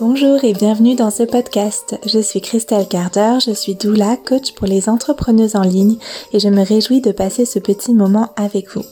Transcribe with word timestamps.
Bonjour 0.00 0.42
et 0.44 0.54
bienvenue 0.54 0.94
dans 0.94 1.10
ce 1.10 1.24
podcast. 1.24 1.98
Je 2.06 2.20
suis 2.20 2.40
Christelle 2.40 2.88
Carter, 2.88 3.34
je 3.46 3.50
suis 3.50 3.74
doula, 3.74 4.16
coach 4.16 4.54
pour 4.54 4.66
les 4.66 4.88
entrepreneuses 4.88 5.56
en 5.56 5.62
ligne 5.62 5.98
et 6.32 6.40
je 6.40 6.48
me 6.48 6.64
réjouis 6.64 7.02
de 7.02 7.12
passer 7.12 7.44
ce 7.44 7.58
petit 7.58 7.92
moment 7.92 8.30
avec 8.34 8.74
vous. 8.74 8.86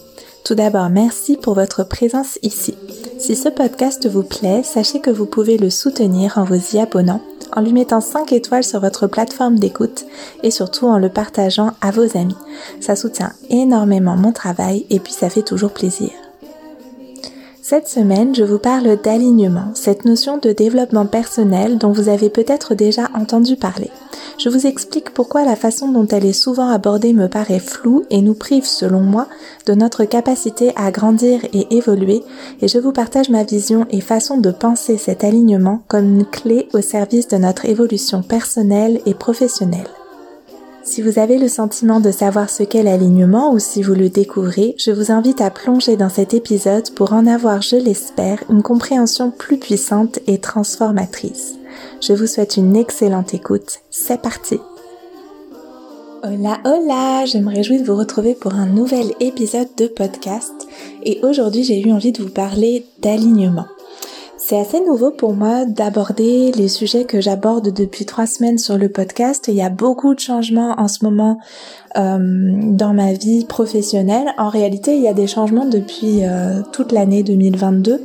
Tout 0.44 0.54
d'abord, 0.54 0.90
merci 0.90 1.38
pour 1.38 1.54
votre 1.54 1.82
présence 1.82 2.38
ici. 2.42 2.74
Si 3.18 3.36
ce 3.36 3.48
podcast 3.48 4.06
vous 4.06 4.22
plaît, 4.22 4.62
sachez 4.62 5.00
que 5.00 5.10
vous 5.10 5.24
pouvez 5.24 5.56
le 5.56 5.70
soutenir 5.70 6.36
en 6.36 6.44
vous 6.44 6.76
y 6.76 6.78
abonnant, 6.78 7.22
en 7.56 7.62
lui 7.62 7.72
mettant 7.72 8.02
5 8.02 8.30
étoiles 8.34 8.62
sur 8.62 8.80
votre 8.80 9.06
plateforme 9.06 9.58
d'écoute 9.58 10.04
et 10.42 10.50
surtout 10.50 10.88
en 10.88 10.98
le 10.98 11.08
partageant 11.08 11.70
à 11.80 11.90
vos 11.90 12.18
amis. 12.18 12.36
Ça 12.80 12.96
soutient 12.96 13.32
énormément 13.48 14.16
mon 14.16 14.32
travail 14.32 14.84
et 14.90 15.00
puis 15.00 15.14
ça 15.14 15.30
fait 15.30 15.40
toujours 15.40 15.72
plaisir. 15.72 16.10
Cette 17.70 17.86
semaine, 17.86 18.34
je 18.34 18.44
vous 18.44 18.58
parle 18.58 18.96
d'alignement, 18.96 19.74
cette 19.74 20.06
notion 20.06 20.38
de 20.38 20.52
développement 20.52 21.04
personnel 21.04 21.76
dont 21.76 21.92
vous 21.92 22.08
avez 22.08 22.30
peut-être 22.30 22.74
déjà 22.74 23.10
entendu 23.14 23.56
parler. 23.56 23.90
Je 24.38 24.48
vous 24.48 24.66
explique 24.66 25.10
pourquoi 25.10 25.44
la 25.44 25.54
façon 25.54 25.92
dont 25.92 26.06
elle 26.06 26.24
est 26.24 26.32
souvent 26.32 26.70
abordée 26.70 27.12
me 27.12 27.28
paraît 27.28 27.58
floue 27.58 28.06
et 28.08 28.22
nous 28.22 28.32
prive, 28.32 28.64
selon 28.64 29.00
moi, 29.00 29.26
de 29.66 29.74
notre 29.74 30.06
capacité 30.06 30.72
à 30.76 30.90
grandir 30.90 31.40
et 31.52 31.76
évoluer, 31.76 32.22
et 32.62 32.68
je 32.68 32.78
vous 32.78 32.92
partage 32.92 33.28
ma 33.28 33.44
vision 33.44 33.86
et 33.90 34.00
façon 34.00 34.38
de 34.38 34.50
penser 34.50 34.96
cet 34.96 35.22
alignement 35.22 35.82
comme 35.88 36.06
une 36.06 36.24
clé 36.24 36.70
au 36.72 36.80
service 36.80 37.28
de 37.28 37.36
notre 37.36 37.66
évolution 37.66 38.22
personnelle 38.22 39.02
et 39.04 39.12
professionnelle. 39.12 39.90
Si 40.90 41.02
vous 41.02 41.18
avez 41.18 41.36
le 41.36 41.48
sentiment 41.48 42.00
de 42.00 42.10
savoir 42.10 42.48
ce 42.48 42.62
qu'est 42.62 42.82
l'alignement 42.82 43.52
ou 43.52 43.58
si 43.58 43.82
vous 43.82 43.92
le 43.92 44.08
découvrez, 44.08 44.74
je 44.78 44.90
vous 44.90 45.12
invite 45.12 45.42
à 45.42 45.50
plonger 45.50 45.98
dans 45.98 46.08
cet 46.08 46.32
épisode 46.32 46.90
pour 46.94 47.12
en 47.12 47.26
avoir, 47.26 47.60
je 47.60 47.76
l'espère, 47.76 48.42
une 48.48 48.62
compréhension 48.62 49.30
plus 49.30 49.58
puissante 49.58 50.18
et 50.26 50.38
transformatrice. 50.38 51.56
Je 52.00 52.14
vous 52.14 52.26
souhaite 52.26 52.56
une 52.56 52.74
excellente 52.74 53.34
écoute. 53.34 53.80
C'est 53.90 54.22
parti 54.22 54.56
Hola 56.24 56.56
hola, 56.64 57.26
je 57.26 57.36
me 57.36 57.54
réjouis 57.54 57.82
de 57.82 57.86
vous 57.86 57.96
retrouver 57.96 58.34
pour 58.34 58.54
un 58.54 58.66
nouvel 58.66 59.12
épisode 59.20 59.68
de 59.76 59.88
podcast 59.88 60.54
et 61.04 61.20
aujourd'hui 61.22 61.64
j'ai 61.64 61.86
eu 61.86 61.92
envie 61.92 62.12
de 62.12 62.22
vous 62.22 62.30
parler 62.30 62.86
d'alignement. 63.02 63.66
C'est 64.48 64.58
assez 64.58 64.80
nouveau 64.80 65.10
pour 65.10 65.34
moi 65.34 65.66
d'aborder 65.66 66.52
les 66.52 66.68
sujets 66.68 67.04
que 67.04 67.20
j'aborde 67.20 67.70
depuis 67.70 68.06
trois 68.06 68.26
semaines 68.26 68.56
sur 68.56 68.78
le 68.78 68.88
podcast. 68.88 69.44
Il 69.48 69.54
y 69.56 69.60
a 69.60 69.68
beaucoup 69.68 70.14
de 70.14 70.20
changements 70.20 70.74
en 70.78 70.88
ce 70.88 71.04
moment 71.04 71.38
euh, 71.98 72.18
dans 72.18 72.94
ma 72.94 73.12
vie 73.12 73.44
professionnelle. 73.44 74.32
En 74.38 74.48
réalité, 74.48 74.96
il 74.96 75.02
y 75.02 75.06
a 75.06 75.12
des 75.12 75.26
changements 75.26 75.66
depuis 75.66 76.24
euh, 76.24 76.62
toute 76.72 76.92
l'année 76.92 77.22
2022, 77.22 78.00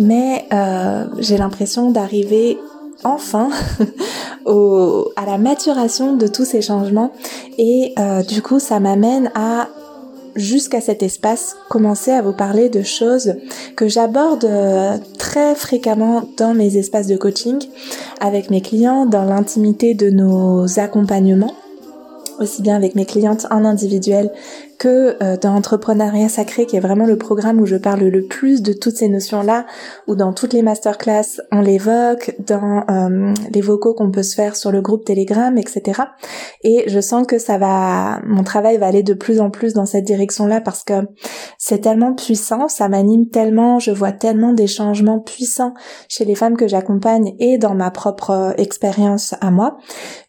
mais 0.00 0.46
euh, 0.52 1.04
j'ai 1.20 1.36
l'impression 1.36 1.92
d'arriver 1.92 2.58
enfin 3.04 3.50
au, 4.44 5.12
à 5.14 5.24
la 5.24 5.38
maturation 5.38 6.16
de 6.16 6.26
tous 6.26 6.46
ces 6.46 6.62
changements 6.62 7.12
et 7.58 7.94
du 8.26 8.42
coup 8.42 8.58
ça 8.58 8.80
m'amène 8.80 9.30
à 9.34 9.68
jusqu'à 10.36 10.80
cet 10.80 11.02
espace, 11.02 11.56
commencer 11.68 12.12
à 12.12 12.22
vous 12.22 12.32
parler 12.32 12.68
de 12.68 12.82
choses 12.82 13.34
que 13.74 13.88
j'aborde 13.88 14.44
euh, 14.44 14.96
très 15.18 15.54
fréquemment 15.54 16.28
dans 16.36 16.54
mes 16.54 16.76
espaces 16.76 17.06
de 17.06 17.16
coaching 17.16 17.58
avec 18.20 18.50
mes 18.50 18.60
clients, 18.60 19.06
dans 19.06 19.24
l'intimité 19.24 19.94
de 19.94 20.10
nos 20.10 20.78
accompagnements 20.78 21.54
aussi 22.38 22.62
bien 22.62 22.76
avec 22.76 22.94
mes 22.94 23.06
clientes 23.06 23.46
en 23.50 23.64
individuel 23.64 24.30
que 24.78 25.22
euh, 25.22 25.36
dans 25.36 25.54
Entrepreneuriat 25.54 26.28
Sacré, 26.28 26.66
qui 26.66 26.76
est 26.76 26.80
vraiment 26.80 27.06
le 27.06 27.16
programme 27.16 27.60
où 27.60 27.66
je 27.66 27.76
parle 27.76 28.00
le 28.00 28.26
plus 28.26 28.62
de 28.62 28.72
toutes 28.72 28.96
ces 28.96 29.08
notions-là, 29.08 29.66
ou 30.06 30.14
dans 30.14 30.32
toutes 30.32 30.52
les 30.52 30.62
masterclass, 30.62 31.40
on 31.52 31.60
l'évoque, 31.60 32.34
dans 32.38 32.84
euh, 32.90 33.32
les 33.52 33.60
vocaux 33.60 33.94
qu'on 33.94 34.10
peut 34.10 34.22
se 34.22 34.34
faire 34.34 34.56
sur 34.56 34.72
le 34.72 34.80
groupe 34.80 35.04
Telegram, 35.04 35.56
etc. 35.56 36.02
Et 36.62 36.84
je 36.86 37.00
sens 37.00 37.26
que 37.26 37.38
ça 37.38 37.58
va, 37.58 38.20
mon 38.26 38.44
travail 38.44 38.78
va 38.78 38.86
aller 38.86 39.02
de 39.02 39.14
plus 39.14 39.40
en 39.40 39.50
plus 39.50 39.72
dans 39.72 39.86
cette 39.86 40.04
direction-là 40.04 40.60
parce 40.60 40.84
que 40.84 40.94
c'est 41.58 41.80
tellement 41.80 42.14
puissant, 42.14 42.68
ça 42.68 42.88
m'anime 42.88 43.28
tellement, 43.28 43.78
je 43.78 43.90
vois 43.90 44.12
tellement 44.12 44.52
des 44.52 44.66
changements 44.66 45.20
puissants 45.20 45.74
chez 46.08 46.24
les 46.24 46.34
femmes 46.34 46.56
que 46.56 46.68
j'accompagne 46.68 47.34
et 47.38 47.58
dans 47.58 47.74
ma 47.74 47.90
propre 47.90 48.30
euh, 48.30 48.52
expérience 48.56 49.34
à 49.40 49.50
moi, 49.50 49.78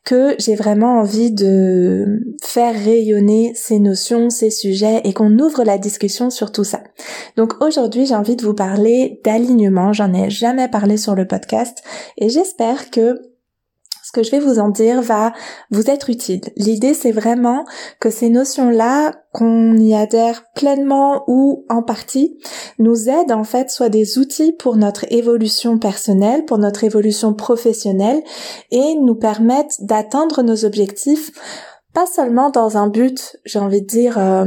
que 0.04 0.36
j'ai 0.40 0.56
vraiment 0.56 1.00
envie 1.00 1.32
de 1.32 2.22
faire 2.42 2.74
rayonner 2.74 3.52
ces 3.56 3.80
notions, 3.80 4.30
ces 4.38 4.50
sujets 4.50 5.02
et 5.04 5.14
qu'on 5.14 5.38
ouvre 5.40 5.64
la 5.64 5.78
discussion 5.78 6.30
sur 6.30 6.52
tout 6.52 6.64
ça. 6.64 6.82
Donc 7.36 7.62
aujourd'hui, 7.62 8.06
j'ai 8.06 8.16
envie 8.16 8.36
de 8.36 8.46
vous 8.46 8.54
parler 8.54 9.20
d'alignement. 9.24 9.94
J'en 9.94 10.14
ai 10.14 10.30
jamais 10.30 10.68
parlé 10.68 10.98
sur 10.98 11.16
le 11.16 11.28
podcast 11.28 11.84
et 12.18 12.30
j'espère 12.30 12.92
que 12.92 13.20
ce 14.08 14.14
que 14.14 14.24
je 14.24 14.32
vais 14.32 14.40
vous 14.40 14.60
en 14.60 14.70
dire 14.70 15.02
va 15.02 15.34
vous 15.70 15.90
être 15.90 16.10
utile. 16.10 16.40
L'idée, 16.56 16.94
c'est 16.94 17.12
vraiment 17.12 17.66
que 18.00 18.10
ces 18.10 18.30
notions-là, 18.30 19.12
qu'on 19.34 19.76
y 19.76 19.94
adhère 19.94 20.46
pleinement 20.56 21.26
ou 21.28 21.66
en 21.68 21.84
partie, 21.84 22.40
nous 22.80 23.10
aident 23.10 23.34
en 23.34 23.44
fait 23.44 23.70
soit 23.70 23.90
des 23.90 24.18
outils 24.18 24.54
pour 24.54 24.78
notre 24.78 25.06
évolution 25.12 25.78
personnelle, 25.78 26.46
pour 26.46 26.58
notre 26.58 26.86
évolution 26.86 27.34
professionnelle 27.34 28.24
et 28.72 28.96
nous 28.96 29.16
permettent 29.16 29.76
d'atteindre 29.82 30.42
nos 30.42 30.64
objectifs 30.64 31.32
pas 31.98 32.06
seulement 32.06 32.52
dans 32.52 32.78
un 32.78 32.90
but, 32.90 33.38
j'ai 33.44 33.58
envie 33.58 33.82
de 33.82 33.88
dire, 33.88 34.20
euh, 34.20 34.46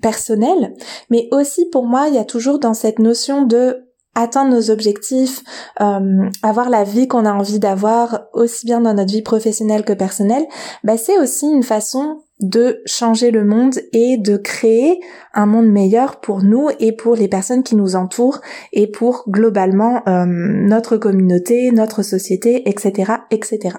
personnel, 0.00 0.72
mais 1.10 1.28
aussi 1.32 1.66
pour 1.66 1.84
moi, 1.84 2.06
il 2.08 2.14
y 2.14 2.18
a 2.18 2.24
toujours 2.24 2.58
dans 2.58 2.72
cette 2.72 2.98
notion 2.98 3.42
de 3.42 3.84
atteindre 4.14 4.52
nos 4.52 4.70
objectifs, 4.70 5.42
euh, 5.82 6.30
avoir 6.42 6.70
la 6.70 6.84
vie 6.84 7.06
qu'on 7.06 7.26
a 7.26 7.32
envie 7.34 7.58
d'avoir, 7.58 8.28
aussi 8.32 8.64
bien 8.64 8.80
dans 8.80 8.94
notre 8.94 9.12
vie 9.12 9.20
professionnelle 9.20 9.84
que 9.84 9.92
personnelle, 9.92 10.46
bah, 10.82 10.96
c'est 10.96 11.18
aussi 11.18 11.46
une 11.46 11.62
façon 11.62 12.22
de 12.40 12.80
changer 12.86 13.32
le 13.32 13.44
monde 13.44 13.74
et 13.92 14.16
de 14.16 14.38
créer 14.38 14.98
un 15.34 15.44
monde 15.44 15.68
meilleur 15.68 16.20
pour 16.20 16.42
nous 16.42 16.70
et 16.80 16.92
pour 16.92 17.16
les 17.16 17.28
personnes 17.28 17.64
qui 17.64 17.76
nous 17.76 17.96
entourent 17.96 18.40
et 18.72 18.86
pour 18.86 19.24
globalement 19.28 20.00
euh, 20.08 20.24
notre 20.24 20.96
communauté, 20.96 21.70
notre 21.70 22.02
société, 22.02 22.66
etc., 22.66 23.12
etc. 23.30 23.76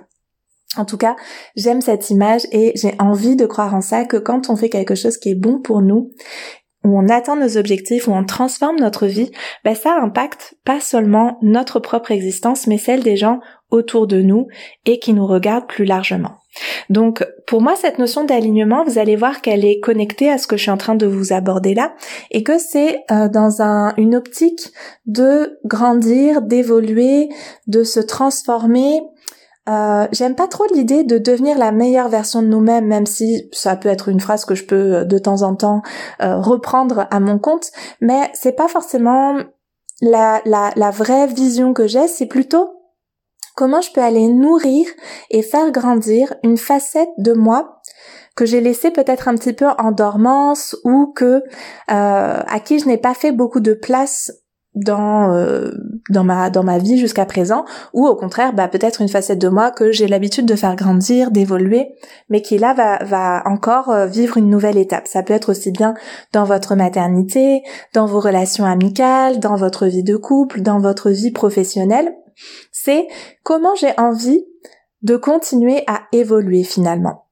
En 0.77 0.85
tout 0.85 0.97
cas, 0.97 1.15
j'aime 1.55 1.81
cette 1.81 2.09
image 2.09 2.43
et 2.51 2.73
j'ai 2.75 2.93
envie 2.99 3.35
de 3.35 3.45
croire 3.45 3.73
en 3.73 3.81
ça 3.81 4.05
que 4.05 4.17
quand 4.17 4.49
on 4.49 4.55
fait 4.55 4.69
quelque 4.69 4.95
chose 4.95 5.17
qui 5.17 5.29
est 5.29 5.35
bon 5.35 5.59
pour 5.59 5.81
nous, 5.81 6.11
où 6.85 6.97
on 6.97 7.09
atteint 7.09 7.35
nos 7.35 7.57
objectifs, 7.57 8.07
où 8.07 8.13
on 8.13 8.23
transforme 8.23 8.77
notre 8.77 9.05
vie, 9.05 9.31
ben 9.65 9.75
ça 9.75 9.97
impacte 10.01 10.55
pas 10.63 10.79
seulement 10.79 11.37
notre 11.41 11.79
propre 11.79 12.11
existence, 12.11 12.67
mais 12.67 12.77
celle 12.77 13.03
des 13.03 13.17
gens 13.17 13.39
autour 13.69 14.07
de 14.07 14.21
nous 14.21 14.47
et 14.85 14.99
qui 14.99 15.13
nous 15.13 15.27
regardent 15.27 15.67
plus 15.67 15.85
largement. 15.85 16.35
Donc 16.89 17.25
pour 17.45 17.61
moi, 17.61 17.75
cette 17.75 17.99
notion 17.99 18.23
d'alignement, 18.23 18.83
vous 18.85 18.97
allez 18.97 19.15
voir 19.15 19.41
qu'elle 19.41 19.65
est 19.65 19.79
connectée 19.79 20.31
à 20.31 20.37
ce 20.37 20.47
que 20.47 20.55
je 20.55 20.63
suis 20.63 20.71
en 20.71 20.77
train 20.77 20.95
de 20.95 21.05
vous 21.05 21.33
aborder 21.33 21.73
là, 21.73 21.93
et 22.31 22.43
que 22.43 22.57
c'est 22.57 23.01
euh, 23.11 23.27
dans 23.27 23.61
un, 23.61 23.93
une 23.97 24.15
optique 24.15 24.71
de 25.05 25.59
grandir, 25.65 26.41
d'évoluer, 26.41 27.29
de 27.67 27.83
se 27.83 27.99
transformer, 27.99 29.01
euh, 29.69 30.07
j'aime 30.11 30.35
pas 30.35 30.47
trop 30.47 30.65
l'idée 30.73 31.03
de 31.03 31.17
devenir 31.17 31.57
la 31.57 31.71
meilleure 31.71 32.09
version 32.09 32.41
de 32.41 32.47
nous-mêmes, 32.47 32.87
même 32.87 33.05
si 33.05 33.49
ça 33.51 33.75
peut 33.75 33.89
être 33.89 34.09
une 34.09 34.19
phrase 34.19 34.45
que 34.45 34.55
je 34.55 34.65
peux 34.65 34.95
euh, 34.95 35.05
de 35.05 35.17
temps 35.17 35.43
en 35.43 35.55
temps 35.55 35.81
euh, 36.21 36.37
reprendre 36.37 37.07
à 37.11 37.19
mon 37.19 37.37
compte, 37.37 37.71
mais 38.01 38.31
c'est 38.33 38.53
pas 38.53 38.67
forcément 38.67 39.37
la, 40.01 40.41
la, 40.45 40.71
la 40.75 40.91
vraie 40.91 41.27
vision 41.27 41.73
que 41.73 41.87
j'ai, 41.87 42.07
c'est 42.07 42.25
plutôt 42.25 42.71
comment 43.55 43.81
je 43.81 43.91
peux 43.91 44.01
aller 44.01 44.27
nourrir 44.27 44.87
et 45.29 45.43
faire 45.43 45.69
grandir 45.71 46.33
une 46.43 46.57
facette 46.57 47.09
de 47.17 47.33
moi 47.33 47.81
que 48.35 48.45
j'ai 48.45 48.61
laissée 48.61 48.89
peut-être 48.89 49.27
un 49.27 49.35
petit 49.35 49.53
peu 49.53 49.67
en 49.77 49.91
dormance 49.91 50.77
ou 50.85 51.11
que 51.13 51.43
à 51.87 52.59
qui 52.63 52.79
je 52.79 52.87
n'ai 52.87 52.97
pas 52.97 53.13
fait 53.13 53.33
beaucoup 53.33 53.59
de 53.59 53.73
place 53.73 54.31
dans 54.83 55.33
euh, 55.33 55.71
dans 56.09 56.23
ma 56.23 56.49
dans 56.49 56.63
ma 56.63 56.77
vie 56.77 56.97
jusqu'à 56.97 57.25
présent 57.25 57.65
ou 57.93 58.07
au 58.07 58.15
contraire 58.15 58.53
bah 58.53 58.67
peut-être 58.67 59.01
une 59.01 59.09
facette 59.09 59.39
de 59.39 59.49
moi 59.49 59.71
que 59.71 59.91
j'ai 59.91 60.07
l'habitude 60.07 60.45
de 60.45 60.55
faire 60.55 60.75
grandir 60.75 61.31
d'évoluer 61.31 61.95
mais 62.29 62.41
qui 62.41 62.57
là 62.57 62.73
va 62.73 63.03
va 63.03 63.43
encore 63.45 63.89
euh, 63.89 64.05
vivre 64.05 64.37
une 64.37 64.49
nouvelle 64.49 64.77
étape. 64.77 65.07
Ça 65.07 65.23
peut 65.23 65.33
être 65.33 65.49
aussi 65.49 65.71
bien 65.71 65.93
dans 66.33 66.43
votre 66.43 66.75
maternité 66.75 67.61
dans 67.93 68.05
vos 68.05 68.19
relations 68.19 68.65
amicales 68.65 69.39
dans 69.39 69.55
votre 69.55 69.87
vie 69.87 70.03
de 70.03 70.15
couple 70.15 70.61
dans 70.61 70.79
votre 70.79 71.09
vie 71.09 71.31
professionnelle. 71.31 72.13
C'est 72.71 73.07
comment 73.43 73.75
j'ai 73.75 73.93
envie 73.97 74.45
de 75.01 75.17
continuer 75.17 75.83
à 75.87 76.01
évoluer 76.11 76.63
finalement 76.63 77.28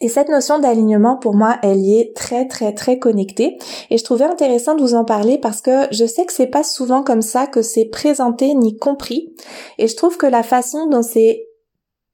et 0.00 0.08
cette 0.08 0.30
notion 0.30 0.58
d'alignement, 0.58 1.16
pour 1.16 1.34
moi, 1.34 1.58
elle 1.62 1.80
y 1.80 2.00
est 2.00 2.16
très, 2.16 2.46
très, 2.48 2.72
très 2.72 2.98
connectée. 2.98 3.58
Et 3.90 3.98
je 3.98 4.04
trouvais 4.04 4.24
intéressant 4.24 4.74
de 4.74 4.80
vous 4.80 4.94
en 4.94 5.04
parler 5.04 5.36
parce 5.36 5.60
que 5.60 5.86
je 5.92 6.06
sais 6.06 6.24
que 6.24 6.32
c'est 6.32 6.46
pas 6.46 6.64
souvent 6.64 7.02
comme 7.02 7.22
ça 7.22 7.46
que 7.46 7.60
c'est 7.60 7.84
présenté 7.84 8.54
ni 8.54 8.78
compris. 8.78 9.34
Et 9.78 9.88
je 9.88 9.96
trouve 9.96 10.16
que 10.16 10.26
la 10.26 10.42
façon 10.42 10.86
dont 10.86 11.02
c'est 11.02 11.44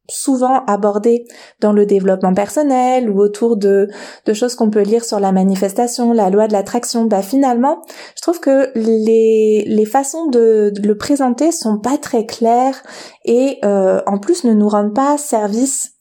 souvent 0.09 0.65
abordées 0.67 1.25
dans 1.61 1.73
le 1.73 1.87
développement 1.87 2.35
personnel 2.35 3.11
ou 3.11 3.21
autour 3.21 3.57
de, 3.57 3.89
de 4.25 4.33
choses 4.33 4.55
qu'on 4.55 4.71
peut 4.71 4.83
lire 4.83 5.05
sur 5.05 5.19
la 5.19 5.33
manifestation, 5.33 6.13
la 6.13 6.31
loi 6.31 6.47
de 6.47 6.53
l'attraction, 6.53 7.05
bah 7.05 7.23
finalement, 7.23 7.83
je 8.17 8.23
trouve 8.23 8.41
que 8.41 8.71
les, 8.77 9.65
les 9.67 9.85
façons 9.85 10.27
de, 10.27 10.73
le 10.81 10.97
présenter 10.97 11.51
sont 11.51 11.79
pas 11.79 11.99
très 11.99 12.25
claires 12.25 12.83
et 13.25 13.59
euh, 13.65 14.01
en 14.07 14.19
plus 14.19 14.45
ne 14.45 14.53
nous 14.53 14.69
rendent 14.69 14.95
pas 14.95 15.19
service 15.19 15.96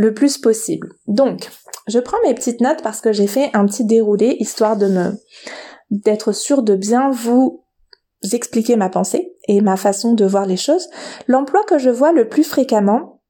le 0.00 0.14
plus 0.14 0.38
possible. 0.38 0.94
Donc, 1.08 1.50
je 1.86 1.98
prends 1.98 2.16
mes 2.24 2.32
petites 2.32 2.62
notes 2.62 2.82
parce 2.82 3.02
que 3.02 3.12
j'ai 3.12 3.26
fait 3.26 3.50
un 3.52 3.66
petit 3.66 3.84
déroulé 3.84 4.34
histoire 4.40 4.78
de 4.78 4.86
me 4.86 5.12
d'être 5.90 6.32
sûr 6.32 6.62
de 6.62 6.74
bien 6.74 7.10
vous 7.10 7.66
expliquer 8.32 8.76
ma 8.76 8.88
pensée 8.88 9.36
et 9.46 9.60
ma 9.60 9.76
façon 9.76 10.14
de 10.14 10.24
voir 10.24 10.46
les 10.46 10.56
choses. 10.56 10.88
L'emploi 11.26 11.64
que 11.64 11.76
je 11.76 11.90
vois 11.90 12.12
le 12.12 12.30
plus 12.30 12.44
fréquemment, 12.44 13.20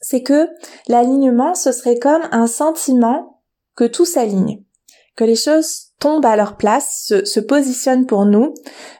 c'est 0.00 0.22
que 0.22 0.48
l'alignement, 0.86 1.56
ce 1.56 1.72
serait 1.72 1.98
comme 1.98 2.22
un 2.30 2.46
sentiment 2.46 3.42
que 3.74 3.84
tout 3.84 4.04
s'aligne, 4.04 4.62
que 5.16 5.24
les 5.24 5.34
choses 5.34 5.85
tombent 5.98 6.26
à 6.26 6.36
leur 6.36 6.56
place, 6.56 7.04
se, 7.06 7.24
se 7.24 7.40
positionnent 7.40 8.06
pour 8.06 8.26
nous, 8.26 8.54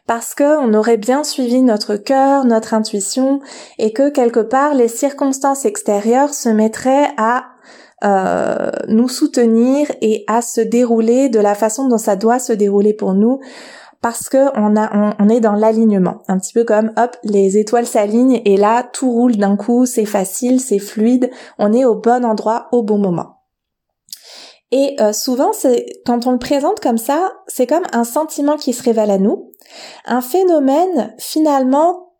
parce 0.06 0.34
que 0.34 0.58
on 0.58 0.74
aurait 0.74 0.96
bien 0.96 1.24
suivi 1.24 1.62
notre 1.62 1.96
cœur, 1.96 2.44
notre 2.44 2.74
intuition, 2.74 3.40
et 3.78 3.92
que 3.92 4.08
quelque 4.10 4.40
part 4.40 4.74
les 4.74 4.88
circonstances 4.88 5.64
extérieures 5.64 6.34
se 6.34 6.48
mettraient 6.48 7.10
à 7.18 7.46
euh, 8.04 8.70
nous 8.88 9.08
soutenir 9.08 9.90
et 10.02 10.24
à 10.26 10.42
se 10.42 10.60
dérouler 10.60 11.30
de 11.30 11.40
la 11.40 11.54
façon 11.54 11.88
dont 11.88 11.96
ça 11.96 12.14
doit 12.14 12.38
se 12.38 12.52
dérouler 12.52 12.92
pour 12.92 13.14
nous 13.14 13.40
parce 14.02 14.28
que 14.28 14.50
on 14.54 14.76
a 14.76 15.14
on, 15.18 15.28
est 15.30 15.40
dans 15.40 15.54
l'alignement, 15.54 16.22
un 16.28 16.38
petit 16.38 16.52
peu 16.52 16.64
comme 16.64 16.92
hop 16.98 17.16
les 17.24 17.56
étoiles 17.56 17.86
s'alignent 17.86 18.42
et 18.44 18.58
là 18.58 18.82
tout 18.82 19.10
roule 19.10 19.36
d'un 19.36 19.56
coup, 19.56 19.86
c'est 19.86 20.04
facile, 20.04 20.60
c'est 20.60 20.78
fluide, 20.78 21.30
on 21.58 21.72
est 21.72 21.86
au 21.86 21.94
bon 21.94 22.24
endroit 22.24 22.68
au 22.70 22.82
bon 22.82 22.98
moment. 22.98 23.35
Et 24.72 24.96
euh, 25.00 25.12
souvent, 25.12 25.52
c'est 25.52 25.86
quand 26.04 26.26
on 26.26 26.32
le 26.32 26.38
présente 26.38 26.80
comme 26.80 26.98
ça, 26.98 27.32
c'est 27.46 27.66
comme 27.66 27.84
un 27.92 28.04
sentiment 28.04 28.56
qui 28.56 28.72
se 28.72 28.82
révèle 28.82 29.10
à 29.10 29.18
nous, 29.18 29.52
un 30.04 30.20
phénomène 30.20 31.14
finalement 31.18 32.14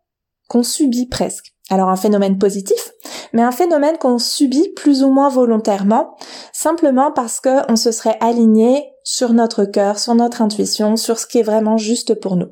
qu'on 0.47 0.63
subit 0.63 1.07
presque. 1.07 1.53
Alors 1.69 1.89
un 1.89 1.97
phénomène 1.97 2.37
positif, 2.37 2.91
mais 3.33 3.41
un 3.41 3.51
phénomène 3.51 3.97
qu'on 3.97 4.19
subit 4.19 4.69
plus 4.75 5.03
ou 5.03 5.11
moins 5.11 5.27
volontairement, 5.27 6.15
simplement 6.53 7.11
parce 7.11 7.41
qu'on 7.41 7.75
se 7.75 7.91
serait 7.91 8.17
aligné 8.21 8.89
sur 9.03 9.33
notre 9.33 9.65
cœur, 9.65 9.99
sur 9.99 10.15
notre 10.15 10.41
intuition, 10.41 10.95
sur 10.95 11.19
ce 11.19 11.27
qui 11.27 11.39
est 11.39 11.43
vraiment 11.43 11.77
juste 11.77 12.15
pour 12.21 12.37
nous. 12.37 12.47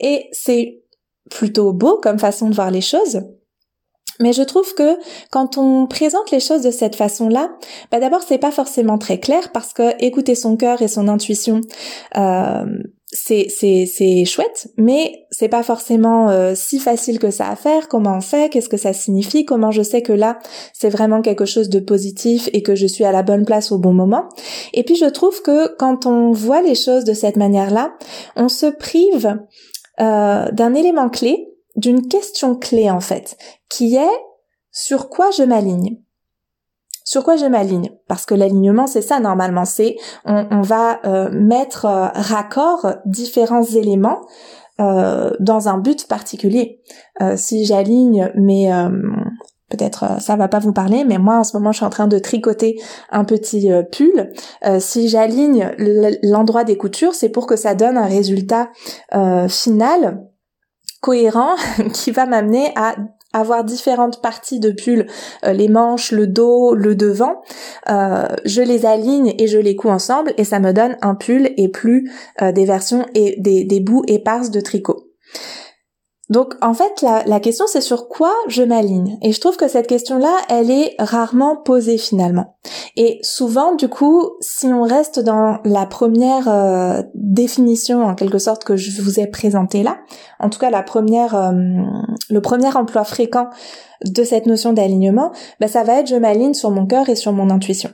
Et 0.00 0.28
c'est 0.32 0.82
plutôt 1.30 1.72
beau 1.72 1.98
comme 2.02 2.18
façon 2.18 2.50
de 2.50 2.54
voir 2.54 2.70
les 2.70 2.82
choses, 2.82 3.22
mais 4.20 4.32
je 4.32 4.42
trouve 4.42 4.74
que 4.74 4.96
quand 5.30 5.58
on 5.58 5.86
présente 5.86 6.30
les 6.30 6.40
choses 6.40 6.62
de 6.62 6.70
cette 6.70 6.96
façon-là, 6.96 7.50
bah 7.90 8.00
d'abord 8.00 8.22
c'est 8.22 8.38
pas 8.38 8.52
forcément 8.52 8.98
très 8.98 9.18
clair 9.18 9.50
parce 9.52 9.72
que 9.72 10.02
écouter 10.04 10.34
son 10.34 10.56
cœur 10.56 10.82
et 10.82 10.88
son 10.88 11.08
intuition, 11.08 11.60
euh, 12.16 12.64
c'est 13.14 13.46
c'est 13.48 13.86
c'est 13.86 14.24
chouette, 14.24 14.68
mais 14.76 15.26
c'est 15.30 15.48
pas 15.48 15.62
forcément 15.62 16.30
euh, 16.30 16.54
si 16.56 16.78
facile 16.78 17.18
que 17.18 17.30
ça 17.30 17.48
à 17.48 17.56
faire. 17.56 17.88
Comment 17.88 18.16
on 18.16 18.20
fait? 18.20 18.50
Qu'est-ce 18.50 18.68
que 18.68 18.76
ça 18.76 18.92
signifie? 18.92 19.44
Comment 19.44 19.70
je 19.70 19.82
sais 19.82 20.02
que 20.02 20.12
là 20.12 20.38
c'est 20.72 20.90
vraiment 20.90 21.22
quelque 21.22 21.44
chose 21.44 21.68
de 21.68 21.78
positif 21.80 22.48
et 22.52 22.62
que 22.62 22.74
je 22.74 22.86
suis 22.86 23.04
à 23.04 23.12
la 23.12 23.22
bonne 23.22 23.44
place 23.44 23.72
au 23.72 23.78
bon 23.78 23.92
moment? 23.92 24.28
Et 24.72 24.82
puis 24.82 24.96
je 24.96 25.06
trouve 25.06 25.42
que 25.42 25.74
quand 25.76 26.06
on 26.06 26.32
voit 26.32 26.62
les 26.62 26.74
choses 26.74 27.04
de 27.04 27.14
cette 27.14 27.36
manière-là, 27.36 27.94
on 28.36 28.48
se 28.48 28.66
prive 28.66 29.38
euh, 30.00 30.50
d'un 30.50 30.74
élément 30.74 31.08
clé, 31.08 31.53
d'une 31.76 32.06
question 32.08 32.56
clé 32.56 32.90
en 32.90 33.00
fait, 33.00 33.36
qui 33.68 33.96
est 33.96 34.20
sur 34.70 35.08
quoi 35.08 35.30
je 35.30 35.42
m'aligne? 35.42 35.98
Sur 37.04 37.22
quoi 37.22 37.36
je 37.36 37.44
m'aligne? 37.44 37.90
Parce 38.08 38.24
que 38.24 38.34
l'alignement, 38.34 38.86
c'est 38.86 39.02
ça 39.02 39.20
normalement, 39.20 39.66
c'est 39.66 39.96
on, 40.24 40.62
va 40.62 41.00
euh, 41.04 41.28
mettre 41.30 41.84
euh, 41.84 42.08
raccord 42.14 42.94
différents 43.04 43.62
éléments 43.62 44.22
euh, 44.80 45.30
dans 45.38 45.68
un 45.68 45.78
but 45.78 46.08
particulier. 46.08 46.80
si 47.36 47.64
j'aligne 47.64 48.32
mes 48.34 48.72
peut-être 49.70 50.20
ça 50.20 50.36
va 50.36 50.48
pas 50.48 50.58
vous 50.58 50.72
parler, 50.72 51.04
mais 51.04 51.18
moi 51.18 51.38
en 51.38 51.44
ce 51.44 51.56
moment 51.56 51.72
je 51.72 51.78
suis 51.78 51.86
en 51.86 51.90
train 51.90 52.06
de 52.06 52.18
tricoter 52.18 52.80
un 53.10 53.24
petit 53.24 53.70
pull. 53.92 54.32
si 54.80 55.08
j'aligne 55.08 55.72
l'endroit 56.22 56.64
des 56.64 56.76
coutures, 56.76 57.14
c'est 57.14 57.28
pour 57.28 57.46
que 57.46 57.56
ça 57.56 57.74
donne 57.74 57.96
un 57.96 58.06
résultat 58.06 58.70
final 59.48 60.24
cohérent 61.04 61.54
qui 61.92 62.10
va 62.12 62.24
m'amener 62.24 62.72
à 62.76 62.96
avoir 63.34 63.62
différentes 63.62 64.22
parties 64.22 64.58
de 64.58 64.70
pull, 64.70 65.06
euh, 65.44 65.52
les 65.52 65.68
manches, 65.68 66.12
le 66.12 66.26
dos, 66.26 66.74
le 66.74 66.94
devant, 66.94 67.42
euh, 67.90 68.26
je 68.46 68.62
les 68.62 68.86
aligne 68.86 69.34
et 69.38 69.46
je 69.46 69.58
les 69.58 69.76
couds 69.76 69.90
ensemble 69.90 70.32
et 70.38 70.44
ça 70.44 70.60
me 70.60 70.72
donne 70.72 70.96
un 71.02 71.14
pull 71.14 71.50
et 71.58 71.68
plus 71.68 72.10
euh, 72.40 72.52
des 72.52 72.64
versions 72.64 73.04
et 73.14 73.34
des, 73.38 73.64
des 73.64 73.80
bouts 73.80 74.04
éparses 74.06 74.50
de 74.50 74.60
tricot. 74.60 75.10
Donc 76.30 76.54
en 76.62 76.72
fait 76.72 77.02
la, 77.02 77.40
question 77.40 77.66
c'est 77.66 77.82
sur 77.82 78.08
quoi 78.08 78.32
je 78.48 78.62
m'aligne. 78.62 79.18
Et 79.20 79.32
je 79.32 79.40
trouve 79.40 79.56
que 79.56 79.68
cette 79.68 79.86
question-là 79.86 80.34
elle 80.48 80.70
est 80.70 80.94
rarement 80.98 81.56
posée 81.56 81.98
finalement. 81.98 82.56
Et 82.96 83.18
souvent 83.22 83.74
du 83.74 83.88
coup 83.88 84.30
si 84.40 84.66
on 84.66 84.84
reste 84.84 85.20
dans 85.20 85.58
la 85.64 85.84
première 85.84 86.48
euh, 86.48 87.02
définition 87.14 88.04
en 88.04 88.14
quelque 88.14 88.38
sorte 88.38 88.64
que 88.64 88.76
je 88.76 89.02
vous 89.02 89.20
ai 89.20 89.26
présentée 89.26 89.82
là 89.82 89.98
en 90.40 90.48
tout 90.48 90.58
cas 90.58 90.70
la 90.70 90.82
première 90.82 91.34
euh, 91.34 91.52
le 92.30 92.40
premier 92.40 92.74
emploi 92.74 93.04
fréquent 93.04 93.50
de 94.06 94.24
cette 94.24 94.46
notion 94.46 94.72
d'alignement 94.72 95.30
ben 95.60 95.68
ça 95.68 95.84
va 95.84 96.00
être 96.00 96.08
je 96.08 96.16
m'aligne 96.16 96.54
sur 96.54 96.70
mon 96.70 96.86
cœur 96.86 97.10
et 97.10 97.16
sur 97.16 97.32
mon 97.32 97.50
intuition. 97.50 97.90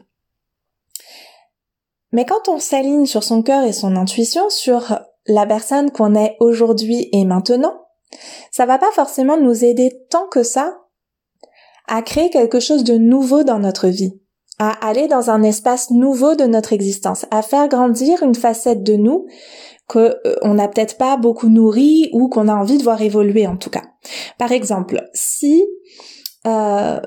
Mais 2.12 2.24
quand 2.24 2.48
on 2.48 2.60
s'aligne 2.60 3.06
sur 3.06 3.24
son 3.24 3.42
cœur 3.42 3.64
et 3.64 3.72
son 3.72 3.96
intuition 3.96 4.50
sur 4.50 5.00
la 5.26 5.46
personne 5.46 5.90
qu'on 5.90 6.14
est 6.14 6.36
aujourd'hui 6.38 7.08
et 7.12 7.24
maintenant 7.24 7.74
ça 8.50 8.66
va 8.66 8.78
pas 8.78 8.90
forcément 8.92 9.36
nous 9.36 9.64
aider 9.64 9.92
tant 10.10 10.26
que 10.26 10.42
ça 10.42 10.78
à 11.86 12.02
créer 12.02 12.30
quelque 12.30 12.60
chose 12.60 12.84
de 12.84 12.94
nouveau 12.94 13.42
dans 13.42 13.58
notre 13.58 13.88
vie, 13.88 14.12
à 14.58 14.70
aller 14.86 15.08
dans 15.08 15.30
un 15.30 15.42
espace 15.42 15.90
nouveau 15.90 16.34
de 16.34 16.44
notre 16.44 16.72
existence, 16.72 17.26
à 17.30 17.42
faire 17.42 17.68
grandir 17.68 18.22
une 18.22 18.34
facette 18.34 18.82
de 18.82 18.94
nous 18.94 19.26
que 19.88 20.16
euh, 20.24 20.36
on 20.42 20.54
n'a 20.54 20.68
peut-être 20.68 20.96
pas 20.98 21.16
beaucoup 21.16 21.48
nourri 21.48 22.08
ou 22.12 22.28
qu'on 22.28 22.46
a 22.46 22.54
envie 22.54 22.78
de 22.78 22.84
voir 22.84 23.02
évoluer 23.02 23.46
en 23.46 23.56
tout 23.56 23.70
cas. 23.70 23.82
Par 24.38 24.52
exemple, 24.52 25.02
si 25.14 25.64
euh, 26.46 27.00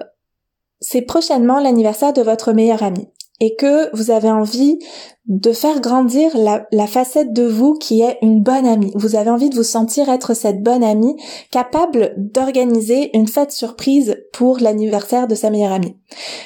c'est 0.82 1.02
prochainement 1.02 1.62
l'anniversaire 1.62 2.12
de 2.12 2.22
votre 2.22 2.52
meilleur 2.52 2.84
ami 2.84 3.08
et 3.44 3.56
que 3.56 3.94
vous 3.94 4.10
avez 4.10 4.32
envie 4.32 4.80
de 5.28 5.52
faire 5.52 5.82
grandir 5.82 6.32
la, 6.38 6.88
facette 6.88 7.34
de 7.34 7.44
vous 7.44 7.74
qui 7.74 8.02
est 8.02 8.18
une 8.22 8.42
bonne 8.42 8.66
amie. 8.66 8.94
Vous 8.96 9.18
avez 9.18 9.30
envie 9.30 9.50
de 9.50 9.56
vous 9.56 9.64
sentir 9.64 10.08
être 10.08 10.34
cette 10.34 10.64
bonne 10.64 10.84
amie 10.84 11.18
capable 11.52 12.14
d'organiser 12.16 13.10
une 13.14 13.28
fête 13.28 13.52
surprise 13.52 14.16
pour 14.32 14.60
l'anniversaire 14.60 15.28
de 15.28 15.36
sa 15.36 15.50
meilleure 15.50 15.74
amie. 15.74 15.98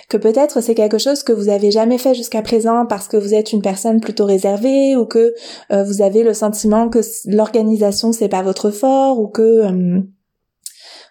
Que 0.10 0.18
peut-être 0.18 0.60
c'est 0.60 0.74
quelque 0.74 0.98
chose 0.98 1.22
que 1.22 1.34
vous 1.34 1.50
avez 1.50 1.70
jamais 1.70 2.00
fait 2.00 2.16
jusqu'à 2.16 2.42
présent 2.42 2.88
parce 2.90 3.08
que 3.08 3.18
vous 3.18 3.36
êtes 3.36 3.54
une 3.54 3.62
personne 3.62 4.02
plutôt 4.02 4.26
réservée 4.26 4.96
ou 4.96 5.06
que 5.06 5.36
euh, 5.72 5.84
vous 5.84 6.02
avez 6.02 6.24
le 6.24 6.34
sentiment 6.34 6.90
que 6.90 7.02
l'organisation 7.26 8.12
c'est 8.12 8.28
pas 8.28 8.42
votre 8.42 8.72
fort 8.72 9.20
ou 9.20 9.28
que 9.28 9.42
euh, 9.42 10.02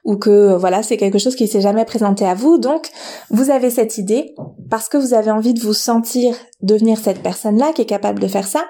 ou 0.06 0.16
que 0.16 0.54
voilà, 0.54 0.82
c'est 0.82 0.96
quelque 0.96 1.18
chose 1.18 1.34
qui 1.34 1.48
s'est 1.48 1.60
jamais 1.60 1.84
présenté 1.84 2.24
à 2.24 2.34
vous. 2.34 2.58
Donc, 2.58 2.88
vous 3.30 3.50
avez 3.50 3.70
cette 3.70 3.98
idée 3.98 4.34
parce 4.70 4.88
que 4.88 4.96
vous 4.96 5.12
avez 5.14 5.32
envie 5.32 5.52
de 5.52 5.60
vous 5.60 5.74
sentir 5.74 6.34
devenir 6.62 6.96
cette 6.96 7.22
personne-là 7.22 7.72
qui 7.74 7.82
est 7.82 7.86
capable 7.86 8.20
de 8.20 8.28
faire 8.28 8.46
ça, 8.46 8.64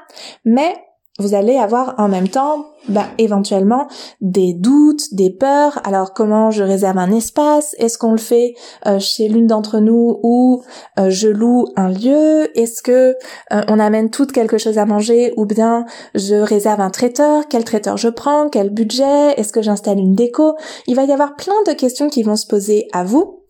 mais 0.45 0.75
vous 1.18 1.35
allez 1.35 1.56
avoir 1.56 1.94
en 1.99 2.08
même 2.08 2.28
temps, 2.28 2.66
bah, 2.88 3.06
éventuellement 3.16 3.88
des 4.20 4.52
doutes, 4.52 5.14
des 5.14 5.30
peurs. 5.30 5.80
Alors 5.85 6.12
comment 6.12 6.50
je 6.50 6.62
réserve 6.62 6.99
un 6.99 7.11
espace? 7.11 7.75
Est-ce 7.78 7.96
qu'on 7.96 8.12
le 8.12 8.18
fait 8.18 8.54
euh, 8.87 8.99
chez 8.99 9.28
l'une 9.28 9.46
d'entre 9.46 9.78
nous 9.78 10.20
ou 10.23 10.62
euh, 10.99 11.08
je 11.08 11.28
loue 11.28 11.66
un 11.76 11.88
lieu? 11.88 12.50
Est-ce 12.58 12.82
que 12.82 13.16
euh, 13.52 13.62
on 13.68 13.78
amène 13.78 14.11
toutes 14.11 14.32
quelque 14.32 14.58
chose 14.58 14.76
à 14.76 14.85
manger 14.85 15.32
ou 15.38 15.46
bien 15.46 15.87
je 16.14 16.35
réserve 16.35 16.80
un 16.80 16.90
traiteur? 16.90 17.49
Quel 17.49 17.64
traiteur 17.64 17.96
je 17.96 18.08
prends? 18.08 18.50
Quel 18.50 18.70
budget? 18.70 19.32
Est-ce 19.38 19.52
que 19.52 19.62
j'installe 19.62 19.99
une 19.99 20.14
déco? 20.14 20.54
Il 20.87 20.96
va 20.96 21.04
y 21.04 21.12
avoir 21.12 21.35
plein 21.37 21.62
de 21.66 21.73
questions 21.73 22.11
qui 22.11 22.23
vont 22.23 22.37
se 22.37 22.46
poser 22.46 22.88
à 22.92 23.04
vous. 23.04 23.42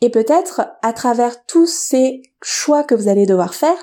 Et 0.00 0.08
peut-être 0.08 0.62
à 0.82 0.92
travers 0.92 1.44
tous 1.44 1.70
ces 1.70 2.22
choix 2.42 2.82
que 2.82 2.94
vous 2.94 3.08
allez 3.08 3.26
devoir 3.26 3.54
faire, 3.54 3.76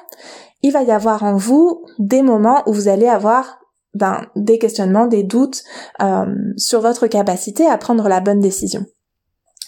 il 0.62 0.72
va 0.72 0.84
y 0.84 0.92
avoir 0.92 1.24
en 1.24 1.38
vous 1.38 1.84
des 2.00 2.22
moments 2.22 2.64
où 2.66 2.74
vous 2.74 2.88
allez 2.88 3.08
avoir 3.08 3.60
ben, 3.94 4.28
des 4.36 4.60
questionnements, 4.60 5.08
des 5.08 5.24
doutes 5.24 5.64
euh, 6.02 6.26
sur 6.56 6.82
votre 6.82 7.08
capacité 7.08 7.66
à 7.66 7.78
prendre 7.78 8.08
la 8.08 8.20
bonne 8.20 8.40
décision. 8.40 8.86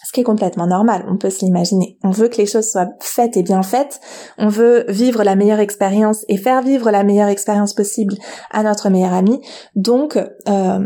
Ce 0.06 0.12
qui 0.12 0.22
est 0.22 0.24
complètement 0.24 0.66
normal, 0.66 1.06
on 1.08 1.18
peut 1.18 1.30
se 1.30 1.46
l'imaginer. 1.46 1.98
On 2.04 2.10
veut 2.10 2.30
que 2.30 2.38
les 2.38 2.48
choses 2.48 2.72
soient 2.72 2.90
faites 3.00 3.38
et 3.38 3.44
bien 3.44 3.62
faites, 3.62 4.00
on 4.40 4.48
veut 4.48 4.86
vivre 4.88 5.24
la 5.24 5.36
meilleure 5.36 5.60
expérience 5.60 6.26
et 6.30 6.38
faire 6.38 6.64
vivre 6.64 6.90
la 6.90 7.04
meilleure 7.04 7.28
expérience 7.28 7.74
possible 7.74 8.16
à 8.50 8.64
notre 8.64 8.90
meilleur 8.90 9.14
ami. 9.14 9.40
Donc, 9.76 10.18
euh, 10.18 10.80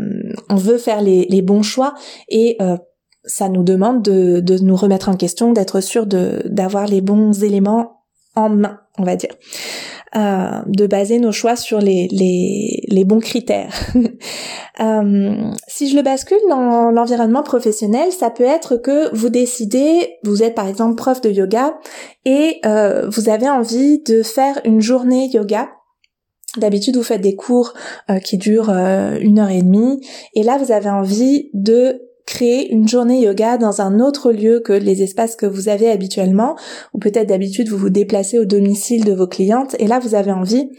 on 0.50 0.56
veut 0.56 0.78
faire 0.78 1.00
les, 1.00 1.42
bons 1.42 1.62
choix 1.62 1.94
et 2.28 2.56
euh, 2.60 2.76
ça 3.24 3.48
nous 3.48 3.62
demande 3.62 4.02
de, 4.02 4.40
de 4.40 4.58
nous 4.58 4.76
remettre 4.76 5.08
en 5.08 5.16
question, 5.16 5.52
d'être 5.52 5.80
sûr 5.80 6.06
d'avoir 6.06 6.86
les 6.86 7.00
bons 7.00 7.42
éléments 7.42 8.04
en 8.36 8.50
main, 8.50 8.80
on 8.98 9.04
va 9.04 9.16
dire. 9.16 9.30
Euh, 10.16 10.60
de 10.66 10.86
baser 10.86 11.18
nos 11.18 11.32
choix 11.32 11.56
sur 11.56 11.80
les, 11.80 13.04
bons 13.04 13.18
critères. 13.18 13.74
euh, 14.80 15.34
si 15.66 15.88
je 15.88 15.96
le 15.96 16.02
bascule 16.02 16.38
dans 16.48 16.92
l'environnement 16.92 17.42
professionnel, 17.42 18.12
ça 18.12 18.30
peut 18.30 18.44
être 18.44 18.76
que 18.76 19.12
vous 19.12 19.28
décidez, 19.28 20.18
vous 20.22 20.44
êtes 20.44 20.54
par 20.54 20.68
exemple 20.68 20.94
prof 20.94 21.20
de 21.20 21.30
yoga 21.30 21.74
et 22.24 22.60
euh, 22.64 23.08
vous 23.08 23.28
avez 23.28 23.48
envie 23.48 24.04
de 24.04 24.22
faire 24.22 24.60
une 24.64 24.80
journée 24.80 25.30
yoga 25.32 25.68
D'habitude, 26.58 26.96
vous 26.96 27.02
faites 27.02 27.20
des 27.20 27.34
cours 27.34 27.74
qui 28.22 28.38
durent 28.38 28.70
une 28.70 29.40
heure 29.40 29.50
et 29.50 29.62
demie, 29.62 30.00
et 30.36 30.44
là, 30.44 30.56
vous 30.56 30.70
avez 30.70 30.88
envie 30.88 31.50
de 31.52 32.00
créer 32.26 32.72
une 32.72 32.88
journée 32.88 33.20
yoga 33.20 33.58
dans 33.58 33.80
un 33.80 34.00
autre 34.00 34.32
lieu 34.32 34.60
que 34.60 34.72
les 34.72 35.02
espaces 35.02 35.36
que 35.36 35.46
vous 35.46 35.68
avez 35.68 35.90
habituellement, 35.90 36.56
ou 36.94 36.98
peut-être 36.98 37.28
d'habitude 37.28 37.68
vous 37.68 37.76
vous 37.76 37.90
déplacez 37.90 38.38
au 38.38 38.44
domicile 38.44 39.04
de 39.04 39.12
vos 39.12 39.26
clientes, 39.26 39.76
et 39.78 39.86
là 39.86 39.98
vous 39.98 40.14
avez 40.14 40.32
envie 40.32 40.70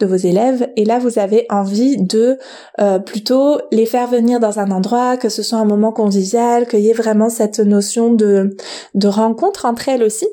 de 0.00 0.06
vos 0.06 0.16
élèves, 0.16 0.68
et 0.76 0.84
là 0.84 0.98
vous 0.98 1.18
avez 1.18 1.46
envie 1.50 1.96
de 1.98 2.38
euh, 2.80 2.98
plutôt 2.98 3.58
les 3.70 3.86
faire 3.86 4.08
venir 4.08 4.40
dans 4.40 4.58
un 4.58 4.70
endroit, 4.70 5.16
que 5.16 5.28
ce 5.28 5.42
soit 5.42 5.58
un 5.58 5.64
moment 5.64 5.92
convivial, 5.92 6.66
qu'il 6.66 6.80
y 6.80 6.90
ait 6.90 6.94
vraiment 6.94 7.28
cette 7.28 7.60
notion 7.60 8.12
de, 8.12 8.56
de 8.94 9.08
rencontre 9.08 9.66
entre 9.66 9.88
elles 9.88 10.02
aussi. 10.02 10.26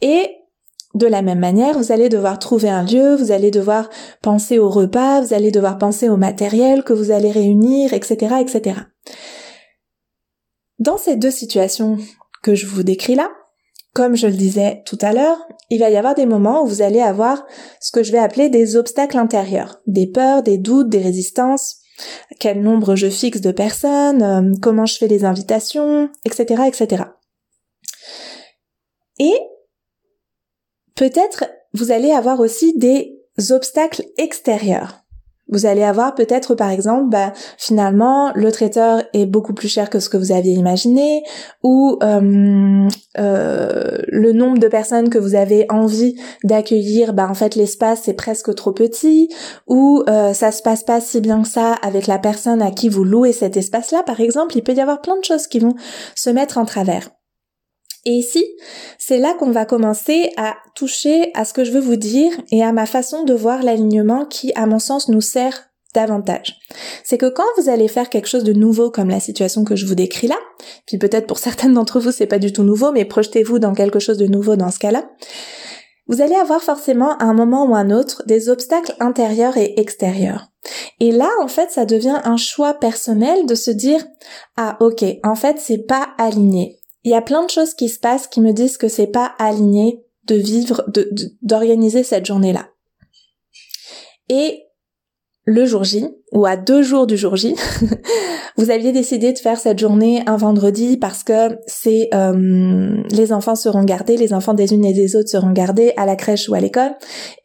Et 0.00 0.28
de 0.94 1.06
la 1.08 1.22
même 1.22 1.40
manière, 1.40 1.76
vous 1.76 1.90
allez 1.90 2.08
devoir 2.08 2.38
trouver 2.38 2.68
un 2.68 2.84
lieu, 2.84 3.16
vous 3.16 3.32
allez 3.32 3.50
devoir 3.50 3.90
penser 4.22 4.58
au 4.58 4.70
repas, 4.70 5.20
vous 5.20 5.34
allez 5.34 5.50
devoir 5.50 5.76
penser 5.76 6.08
au 6.08 6.16
matériel 6.16 6.84
que 6.84 6.92
vous 6.92 7.10
allez 7.10 7.32
réunir, 7.32 7.92
etc., 7.92 8.36
etc. 8.40 8.76
Dans 10.84 10.98
ces 10.98 11.16
deux 11.16 11.30
situations 11.30 11.96
que 12.42 12.54
je 12.54 12.66
vous 12.66 12.82
décris 12.82 13.14
là, 13.14 13.30
comme 13.94 14.16
je 14.16 14.26
le 14.26 14.34
disais 14.34 14.82
tout 14.84 14.98
à 15.00 15.14
l'heure, 15.14 15.38
il 15.70 15.80
va 15.80 15.88
y 15.88 15.96
avoir 15.96 16.14
des 16.14 16.26
moments 16.26 16.62
où 16.62 16.66
vous 16.66 16.82
allez 16.82 17.00
avoir 17.00 17.46
ce 17.80 17.90
que 17.90 18.02
je 18.02 18.12
vais 18.12 18.18
appeler 18.18 18.50
des 18.50 18.76
obstacles 18.76 19.16
intérieurs, 19.16 19.80
des 19.86 20.06
peurs, 20.06 20.42
des 20.42 20.58
doutes, 20.58 20.90
des 20.90 21.00
résistances, 21.00 21.76
quel 22.38 22.60
nombre 22.60 22.96
je 22.96 23.08
fixe 23.08 23.40
de 23.40 23.50
personnes, 23.50 24.22
euh, 24.22 24.52
comment 24.60 24.84
je 24.84 24.98
fais 24.98 25.08
les 25.08 25.24
invitations, 25.24 26.10
etc., 26.26 26.64
etc. 26.66 27.04
Et 29.18 29.38
peut-être 30.96 31.46
vous 31.72 31.92
allez 31.92 32.10
avoir 32.10 32.40
aussi 32.40 32.76
des 32.76 33.24
obstacles 33.48 34.04
extérieurs. 34.18 35.03
Vous 35.48 35.66
allez 35.66 35.84
avoir 35.84 36.14
peut-être 36.14 36.54
par 36.54 36.70
exemple, 36.70 37.10
bah, 37.10 37.32
finalement 37.58 38.32
le 38.34 38.50
traiteur 38.50 39.02
est 39.12 39.26
beaucoup 39.26 39.52
plus 39.52 39.68
cher 39.68 39.90
que 39.90 40.00
ce 40.00 40.08
que 40.08 40.16
vous 40.16 40.32
aviez 40.32 40.54
imaginé, 40.54 41.22
ou 41.62 41.98
euh, 42.02 42.88
euh, 43.18 43.98
le 44.08 44.32
nombre 44.32 44.58
de 44.58 44.68
personnes 44.68 45.10
que 45.10 45.18
vous 45.18 45.34
avez 45.34 45.66
envie 45.68 46.16
d'accueillir, 46.44 47.12
bah 47.12 47.28
en 47.28 47.34
fait 47.34 47.56
l'espace 47.56 48.08
est 48.08 48.14
presque 48.14 48.54
trop 48.54 48.72
petit, 48.72 49.28
ou 49.66 50.02
euh, 50.08 50.32
ça 50.32 50.50
se 50.50 50.62
passe 50.62 50.82
pas 50.82 51.00
si 51.00 51.20
bien 51.20 51.42
que 51.42 51.48
ça 51.48 51.74
avec 51.82 52.06
la 52.06 52.18
personne 52.18 52.62
à 52.62 52.70
qui 52.70 52.88
vous 52.88 53.04
louez 53.04 53.32
cet 53.32 53.56
espace-là, 53.56 54.02
par 54.04 54.20
exemple. 54.20 54.56
Il 54.56 54.62
peut 54.62 54.74
y 54.74 54.80
avoir 54.80 55.00
plein 55.00 55.18
de 55.18 55.24
choses 55.24 55.46
qui 55.46 55.58
vont 55.58 55.74
se 56.14 56.30
mettre 56.30 56.58
en 56.58 56.64
travers. 56.64 57.10
Et 58.06 58.12
ici, 58.12 58.44
c'est 58.98 59.18
là 59.18 59.34
qu'on 59.34 59.50
va 59.50 59.64
commencer 59.64 60.30
à 60.36 60.54
toucher 60.74 61.30
à 61.34 61.44
ce 61.44 61.54
que 61.54 61.64
je 61.64 61.72
veux 61.72 61.80
vous 61.80 61.96
dire 61.96 62.32
et 62.50 62.62
à 62.62 62.72
ma 62.72 62.86
façon 62.86 63.24
de 63.24 63.34
voir 63.34 63.62
l'alignement 63.62 64.26
qui, 64.26 64.52
à 64.54 64.66
mon 64.66 64.78
sens, 64.78 65.08
nous 65.08 65.22
sert 65.22 65.70
davantage. 65.94 66.56
C'est 67.04 67.18
que 67.18 67.28
quand 67.30 67.44
vous 67.56 67.68
allez 67.68 67.88
faire 67.88 68.10
quelque 68.10 68.28
chose 68.28 68.44
de 68.44 68.52
nouveau 68.52 68.90
comme 68.90 69.08
la 69.08 69.20
situation 69.20 69.64
que 69.64 69.76
je 69.76 69.86
vous 69.86 69.94
décris 69.94 70.26
là, 70.26 70.36
puis 70.86 70.98
peut-être 70.98 71.26
pour 71.26 71.38
certaines 71.38 71.74
d'entre 71.74 72.00
vous 72.00 72.10
c'est 72.10 72.26
pas 72.26 72.40
du 72.40 72.52
tout 72.52 72.64
nouveau, 72.64 72.90
mais 72.90 73.04
projetez-vous 73.04 73.60
dans 73.60 73.74
quelque 73.74 74.00
chose 74.00 74.18
de 74.18 74.26
nouveau 74.26 74.56
dans 74.56 74.72
ce 74.72 74.80
cas-là, 74.80 75.08
vous 76.06 76.20
allez 76.20 76.34
avoir 76.34 76.62
forcément 76.62 77.16
à 77.18 77.24
un 77.24 77.32
moment 77.32 77.64
ou 77.64 77.74
un 77.74 77.90
autre 77.90 78.24
des 78.26 78.50
obstacles 78.50 78.94
intérieurs 79.00 79.56
et 79.56 79.78
extérieurs. 79.80 80.48
Et 81.00 81.12
là, 81.12 81.30
en 81.40 81.48
fait, 81.48 81.70
ça 81.70 81.86
devient 81.86 82.20
un 82.24 82.36
choix 82.36 82.74
personnel 82.74 83.46
de 83.46 83.54
se 83.54 83.70
dire, 83.70 84.04
ah, 84.56 84.76
ok, 84.80 85.04
en 85.22 85.34
fait, 85.34 85.58
c'est 85.58 85.86
pas 85.86 86.08
aligné 86.18 86.78
il 87.04 87.10
y 87.10 87.14
a 87.14 87.22
plein 87.22 87.44
de 87.44 87.50
choses 87.50 87.74
qui 87.74 87.88
se 87.88 87.98
passent 87.98 88.26
qui 88.26 88.40
me 88.40 88.52
disent 88.52 88.78
que 88.78 88.88
c'est 88.88 89.06
pas 89.06 89.34
aligné 89.38 90.02
de 90.24 90.36
vivre, 90.36 90.84
de, 90.88 91.08
d'organiser 91.42 92.02
cette 92.02 92.26
journée-là. 92.26 92.70
Et 94.30 94.64
le 95.46 95.66
jour 95.66 95.84
J, 95.84 96.08
ou 96.32 96.46
à 96.46 96.56
deux 96.56 96.82
jours 96.82 97.06
du 97.06 97.18
jour 97.18 97.36
J, 97.36 97.54
vous 98.56 98.70
aviez 98.70 98.92
décidé 98.92 99.32
de 99.32 99.38
faire 99.38 99.58
cette 99.58 99.78
journée 99.78 100.22
un 100.26 100.36
vendredi 100.36 100.96
parce 100.96 101.22
que 101.22 101.58
c'est 101.66 102.08
euh, 102.14 103.02
les 103.10 103.32
enfants 103.32 103.54
seront 103.54 103.84
gardés, 103.84 104.16
les 104.16 104.32
enfants 104.32 104.54
des 104.54 104.72
unes 104.72 104.86
et 104.86 104.94
des 104.94 105.16
autres 105.16 105.28
seront 105.28 105.52
gardés 105.52 105.92
à 105.98 106.06
la 106.06 106.16
crèche 106.16 106.48
ou 106.48 106.54
à 106.54 106.60
l'école. 106.60 106.94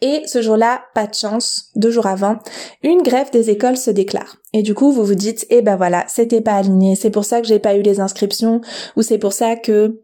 Et 0.01 0.21
ce 0.27 0.41
jour-là, 0.41 0.81
pas 0.95 1.07
de 1.07 1.13
chance, 1.13 1.71
deux 1.75 1.91
jours 1.91 2.07
avant, 2.07 2.37
une 2.83 3.01
grève 3.01 3.31
des 3.31 3.49
écoles 3.49 3.77
se 3.77 3.91
déclare. 3.91 4.37
Et 4.53 4.63
du 4.63 4.73
coup, 4.73 4.91
vous 4.91 5.03
vous 5.03 5.15
dites, 5.15 5.45
eh 5.49 5.61
ben 5.61 5.75
voilà, 5.75 6.05
c'était 6.07 6.41
pas 6.41 6.55
aligné, 6.55 6.95
c'est 6.95 7.11
pour 7.11 7.25
ça 7.25 7.41
que 7.41 7.47
j'ai 7.47 7.59
pas 7.59 7.75
eu 7.75 7.81
les 7.81 7.99
inscriptions, 7.99 8.61
ou 8.95 9.01
c'est 9.01 9.17
pour 9.17 9.33
ça 9.33 9.57
que 9.57 9.99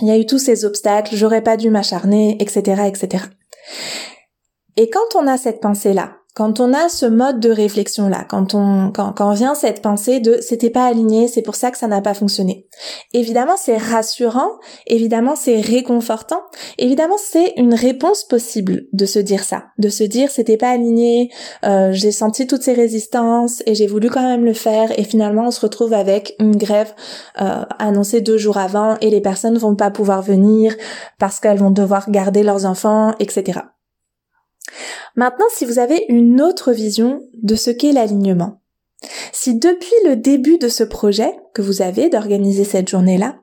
il 0.00 0.06
y 0.06 0.10
a 0.10 0.18
eu 0.18 0.26
tous 0.26 0.38
ces 0.38 0.64
obstacles, 0.64 1.16
j'aurais 1.16 1.42
pas 1.42 1.56
dû 1.56 1.70
m'acharner, 1.70 2.40
etc., 2.40 2.82
etc. 2.86 3.24
Et 4.76 4.88
quand 4.90 5.16
on 5.16 5.26
a 5.26 5.36
cette 5.36 5.60
pensée-là, 5.60 6.17
quand 6.38 6.60
on 6.60 6.72
a 6.72 6.88
ce 6.88 7.04
mode 7.04 7.40
de 7.40 7.50
réflexion 7.50 8.08
là, 8.08 8.22
quand 8.22 8.54
on 8.54 8.92
quand, 8.92 9.12
quand 9.12 9.32
vient 9.32 9.56
cette 9.56 9.82
pensée 9.82 10.20
de 10.20 10.38
c'était 10.40 10.70
pas 10.70 10.86
aligné, 10.86 11.26
c'est 11.26 11.42
pour 11.42 11.56
ça 11.56 11.72
que 11.72 11.76
ça 11.76 11.88
n'a 11.88 12.00
pas 12.00 12.14
fonctionné. 12.14 12.68
Évidemment, 13.12 13.56
c'est 13.56 13.76
rassurant, 13.76 14.52
évidemment, 14.86 15.34
c'est 15.34 15.60
réconfortant, 15.60 16.40
évidemment, 16.78 17.16
c'est 17.18 17.54
une 17.56 17.74
réponse 17.74 18.22
possible 18.22 18.84
de 18.92 19.04
se 19.04 19.18
dire 19.18 19.42
ça, 19.42 19.64
de 19.78 19.88
se 19.88 20.04
dire 20.04 20.30
c'était 20.30 20.56
pas 20.56 20.70
aligné, 20.70 21.32
euh, 21.64 21.90
j'ai 21.90 22.12
senti 22.12 22.46
toutes 22.46 22.62
ces 22.62 22.74
résistances 22.74 23.60
et 23.66 23.74
j'ai 23.74 23.88
voulu 23.88 24.08
quand 24.08 24.22
même 24.22 24.44
le 24.44 24.52
faire 24.52 24.96
et 24.96 25.02
finalement 25.02 25.48
on 25.48 25.50
se 25.50 25.60
retrouve 25.60 25.92
avec 25.92 26.36
une 26.38 26.54
grève 26.54 26.94
euh, 27.40 27.64
annoncée 27.80 28.20
deux 28.20 28.38
jours 28.38 28.58
avant 28.58 28.96
et 29.00 29.10
les 29.10 29.20
personnes 29.20 29.58
vont 29.58 29.74
pas 29.74 29.90
pouvoir 29.90 30.22
venir 30.22 30.72
parce 31.18 31.40
qu'elles 31.40 31.58
vont 31.58 31.72
devoir 31.72 32.08
garder 32.12 32.44
leurs 32.44 32.64
enfants, 32.64 33.12
etc. 33.18 33.62
Maintenant, 35.16 35.46
si 35.50 35.64
vous 35.64 35.78
avez 35.78 36.04
une 36.08 36.40
autre 36.40 36.72
vision 36.72 37.20
de 37.34 37.54
ce 37.54 37.70
qu'est 37.70 37.92
l'alignement, 37.92 38.60
si 39.32 39.58
depuis 39.58 39.94
le 40.04 40.16
début 40.16 40.58
de 40.58 40.68
ce 40.68 40.84
projet 40.84 41.32
que 41.54 41.62
vous 41.62 41.82
avez 41.82 42.08
d'organiser 42.08 42.64
cette 42.64 42.88
journée-là, 42.88 43.40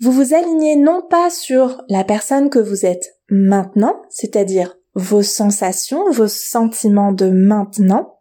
vous 0.00 0.12
vous 0.12 0.34
alignez 0.34 0.76
non 0.76 1.02
pas 1.08 1.30
sur 1.30 1.82
la 1.88 2.04
personne 2.04 2.50
que 2.50 2.60
vous 2.60 2.86
êtes 2.86 3.18
maintenant, 3.28 4.00
c'est-à-dire 4.10 4.76
vos 4.94 5.22
sensations, 5.22 6.10
vos 6.10 6.28
sentiments 6.28 7.12
de 7.12 7.30
maintenant, 7.30 8.20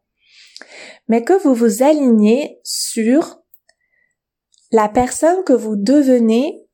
mais 1.07 1.23
que 1.23 1.33
vous 1.33 1.53
vous 1.53 1.83
alignez 1.83 2.59
sur 2.63 3.39
la 4.71 4.89
personne 4.89 5.43
que 5.43 5.53
vous 5.53 5.75
devenez 5.75 6.67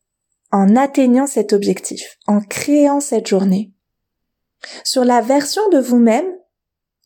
en 0.52 0.76
atteignant 0.76 1.28
cet 1.28 1.52
objectif, 1.52 2.18
en 2.28 2.40
créant 2.40 3.00
cette 3.00 3.28
journée 3.28 3.73
sur 4.84 5.04
la 5.04 5.22
version 5.22 5.68
de 5.70 5.80
vous-même 5.80 6.26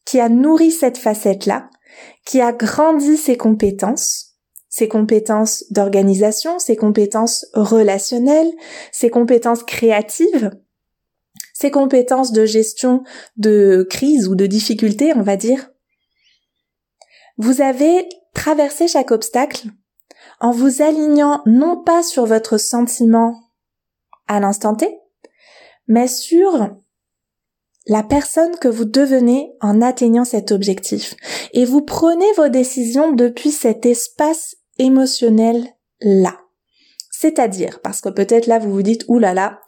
qui 0.05 0.19
a 0.19 0.29
nourri 0.29 0.71
cette 0.71 0.97
facette-là, 0.97 1.69
qui 2.25 2.41
a 2.41 2.53
grandi 2.53 3.17
ses 3.17 3.37
compétences, 3.37 4.37
ses 4.69 4.87
compétences 4.87 5.65
d'organisation, 5.71 6.59
ses 6.59 6.75
compétences 6.75 7.45
relationnelles, 7.53 8.51
ses 8.91 9.09
compétences 9.09 9.63
créatives, 9.63 10.51
ses 11.53 11.71
compétences 11.71 12.31
de 12.31 12.45
gestion 12.45 13.03
de 13.35 13.85
crise 13.89 14.27
ou 14.27 14.35
de 14.35 14.45
difficulté, 14.45 15.13
on 15.15 15.23
va 15.23 15.35
dire. 15.35 15.71
Vous 17.37 17.61
avez 17.61 18.07
traversé 18.33 18.87
chaque 18.87 19.11
obstacle 19.11 19.67
en 20.39 20.51
vous 20.51 20.81
alignant 20.81 21.41
non 21.45 21.81
pas 21.83 22.03
sur 22.03 22.25
votre 22.25 22.57
sentiment 22.57 23.41
à 24.27 24.39
l'instant 24.39 24.75
T, 24.75 24.99
mais 25.87 26.07
sur 26.07 26.77
la 27.87 28.03
personne 28.03 28.57
que 28.57 28.67
vous 28.67 28.85
devenez 28.85 29.53
en 29.61 29.81
atteignant 29.81 30.25
cet 30.25 30.51
objectif. 30.51 31.15
Et 31.53 31.65
vous 31.65 31.81
prenez 31.81 32.31
vos 32.35 32.49
décisions 32.49 33.13
depuis 33.13 33.51
cet 33.51 33.85
espace 33.85 34.57
émotionnel 34.77 35.65
là. 36.01 36.37
C'est-à-dire, 37.11 37.79
parce 37.81 38.01
que 38.01 38.09
peut-être 38.09 38.45
là 38.45 38.59
vous 38.59 38.71
vous 38.71 38.83
dites, 38.83 39.05
oulala, 39.07 39.61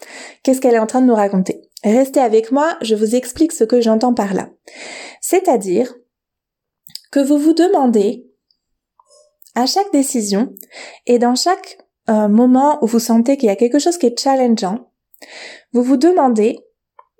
qu'est-ce 0.43 0.61
qu'elle 0.61 0.75
est 0.75 0.79
en 0.79 0.85
train 0.85 1.01
de 1.01 1.07
nous 1.07 1.15
raconter? 1.15 1.61
Restez 1.83 2.19
avec 2.19 2.51
moi, 2.51 2.77
je 2.81 2.93
vous 2.93 3.15
explique 3.15 3.53
ce 3.53 3.63
que 3.63 3.81
j'entends 3.81 4.13
par 4.13 4.33
là. 4.33 4.49
C'est-à-dire 5.21 5.95
que 7.11 7.19
vous 7.19 7.37
vous 7.37 7.53
demandez 7.53 8.27
à 9.55 9.65
chaque 9.65 9.91
décision 9.91 10.53
et 11.07 11.19
dans 11.19 11.35
chaque 11.35 11.79
euh, 12.09 12.27
moment 12.27 12.83
où 12.83 12.87
vous 12.87 12.99
sentez 12.99 13.37
qu'il 13.37 13.47
y 13.47 13.51
a 13.51 13.55
quelque 13.55 13.79
chose 13.79 13.97
qui 13.97 14.07
est 14.07 14.19
challengeant, 14.19 14.91
vous 15.73 15.83
vous 15.83 15.97
demandez 15.97 16.59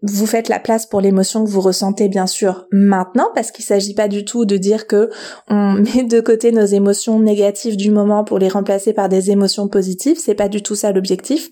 vous 0.01 0.25
faites 0.25 0.47
la 0.47 0.59
place 0.59 0.85
pour 0.85 1.01
l'émotion 1.01 1.43
que 1.43 1.49
vous 1.49 1.61
ressentez 1.61 2.07
bien 2.07 2.27
sûr 2.27 2.67
maintenant 2.71 3.29
parce 3.35 3.51
qu'il 3.51 3.65
s'agit 3.65 3.93
pas 3.93 4.07
du 4.07 4.23
tout 4.23 4.45
de 4.45 4.57
dire 4.57 4.87
que 4.87 5.09
on 5.49 5.73
met 5.95 6.03
de 6.03 6.21
côté 6.21 6.51
nos 6.51 6.65
émotions 6.65 7.19
négatives 7.19 7.77
du 7.77 7.91
moment 7.91 8.23
pour 8.23 8.39
les 8.39 8.47
remplacer 8.47 8.93
par 8.93 9.09
des 9.09 9.31
émotions 9.31 9.67
positives, 9.67 10.19
c'est 10.19 10.35
pas 10.35 10.49
du 10.49 10.61
tout 10.61 10.75
ça 10.75 10.91
l'objectif. 10.91 11.49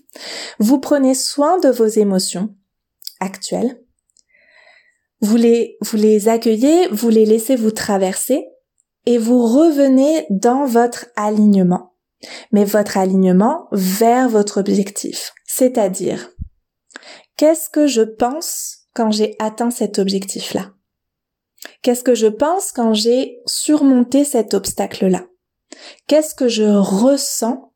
Vous 0.58 0.78
prenez 0.78 1.14
soin 1.14 1.58
de 1.58 1.68
vos 1.68 1.86
émotions 1.86 2.54
actuelles. 3.20 3.80
Vous 5.20 5.36
les 5.36 5.76
vous 5.82 5.96
les 5.96 6.28
accueillez, 6.28 6.88
vous 6.88 7.08
les 7.08 7.26
laissez 7.26 7.56
vous 7.56 7.72
traverser 7.72 8.46
et 9.04 9.18
vous 9.18 9.42
revenez 9.44 10.26
dans 10.30 10.64
votre 10.64 11.06
alignement. 11.16 11.94
Mais 12.50 12.64
votre 12.64 12.98
alignement 12.98 13.68
vers 13.72 14.28
votre 14.28 14.58
objectif, 14.58 15.32
c'est-à-dire 15.46 16.30
Qu'est-ce 17.38 17.70
que 17.70 17.86
je 17.86 18.02
pense 18.02 18.88
quand 18.94 19.12
j'ai 19.12 19.36
atteint 19.38 19.70
cet 19.70 20.00
objectif-là? 20.00 20.72
Qu'est-ce 21.82 22.02
que 22.02 22.16
je 22.16 22.26
pense 22.26 22.72
quand 22.72 22.94
j'ai 22.94 23.40
surmonté 23.46 24.24
cet 24.24 24.54
obstacle-là? 24.54 25.24
Qu'est-ce 26.08 26.34
que 26.34 26.48
je 26.48 26.64
ressens 26.64 27.72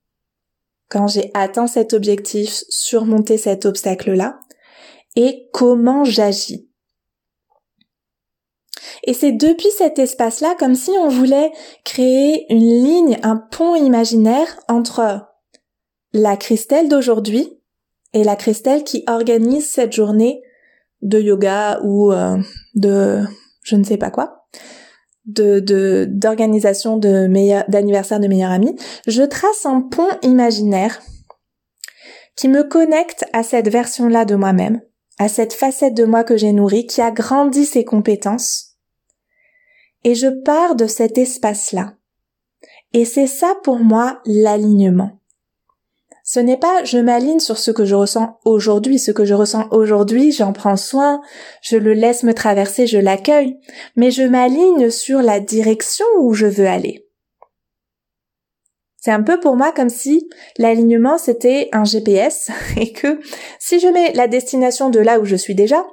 quand 0.89 1.07
j'ai 1.07 1.31
atteint 1.35 1.69
cet 1.69 1.93
objectif, 1.93 2.65
surmonté 2.71 3.39
cet 3.39 3.65
obstacle-là? 3.65 4.41
Et 5.15 5.49
comment 5.53 6.05
j'agis? 6.05 6.69
Et 9.05 9.15
c'est 9.15 9.33
depuis 9.33 9.71
cet 9.71 10.01
espace-là 10.01 10.57
comme 10.59 10.75
si 10.75 10.91
on 10.91 11.09
voulait 11.09 11.53
créer 11.85 12.53
une 12.53 12.83
ligne, 12.85 13.19
un 13.23 13.37
pont 13.37 13.77
imaginaire 13.77 14.59
entre 14.67 15.25
la 16.13 16.37
Christelle 16.37 16.89
d'aujourd'hui 16.89 17.62
et 18.13 18.25
la 18.25 18.37
Christelle 18.37 18.85
qui 18.85 19.05
organise 19.07 19.69
cette 19.69 19.93
journée 19.93 20.43
de 21.03 21.21
yoga 21.21 21.81
ou 21.83 22.13
euh, 22.13 22.39
de 22.75 23.23
je 23.63 23.77
ne 23.77 23.85
sais 23.85 23.97
pas 23.97 24.11
quoi, 24.11 24.47
de 25.27 26.07
d'organisation 26.09 26.97
de, 26.97 27.29
d'anniversaire 27.71 28.21
de 28.21 28.27
meilleur 28.27 28.51
ami, 28.51 28.77
je 29.07 29.23
trace 29.23 29.67
un 29.67 29.81
pont 29.81 30.09
imaginaire 30.23 31.01
qui 32.37 32.49
me 32.49 32.65
connecte 32.65 33.25
à 33.33 33.43
cette 33.43 33.69
version-là 33.69 34.25
de 34.25 34.35
moi-même, 34.35 34.81
à 35.19 35.29
cette 35.29 35.53
facette 35.53 35.95
de 35.95 36.05
moi 36.05 36.25
que 36.25 36.37
j'ai 36.37 36.53
nourrie, 36.53 36.87
qui 36.87 37.01
a 37.01 37.11
grandi 37.11 37.67
ses 37.67 37.85
compétences, 37.85 38.77
et 40.05 40.15
je 40.15 40.29
pars 40.29 40.75
de 40.75 40.87
cet 40.87 41.19
espace-là. 41.19 41.95
Et 42.93 43.05
c'est 43.05 43.27
ça 43.27 43.55
pour 43.63 43.79
moi 43.79 44.21
l'alignement. 44.25 45.22
Ce 46.33 46.41
n'est 46.41 46.57
pas 46.57 46.83
je 46.85 46.97
m'aligne 46.97 47.41
sur 47.41 47.59
ce 47.59 47.71
que 47.71 47.85
je 47.85 47.95
ressens 47.95 48.39
aujourd'hui, 48.47 48.99
ce 48.99 49.11
que 49.11 49.27
je 49.27 49.35
ressens 49.35 49.69
aujourd'hui, 49.71 50.33
j'en 50.33 50.55
prends 50.55 50.79
soin, 50.79 51.21
je 51.61 51.77
le 51.77 51.93
laisse 51.93 52.23
me 52.23 52.33
traverser, 52.33 52.87
je 52.87 52.97
l'accueille, 52.97 53.59
mais 53.97 54.11
je 54.11 54.23
m'aligne 54.23 54.89
sur 54.89 55.21
la 55.21 55.41
direction 55.41 56.07
où 56.21 56.33
je 56.33 56.47
veux 56.47 56.67
aller. 56.67 57.07
C'est 58.97 59.11
un 59.11 59.23
peu 59.23 59.41
pour 59.41 59.57
moi 59.57 59.73
comme 59.73 59.91
si 59.91 60.27
l'alignement 60.57 61.19
c'était 61.19 61.69
un 61.73 61.85
GPS 61.85 62.51
et 62.81 62.95
que 62.95 63.21
si 63.59 63.79
je 63.79 63.89
mets 63.89 64.15
la 64.15 64.27
destination 64.27 64.89
de 64.89 65.01
là 65.01 65.21
où 65.21 65.27
je 65.27 65.37
suis 65.37 65.55
déjà, 65.55 65.87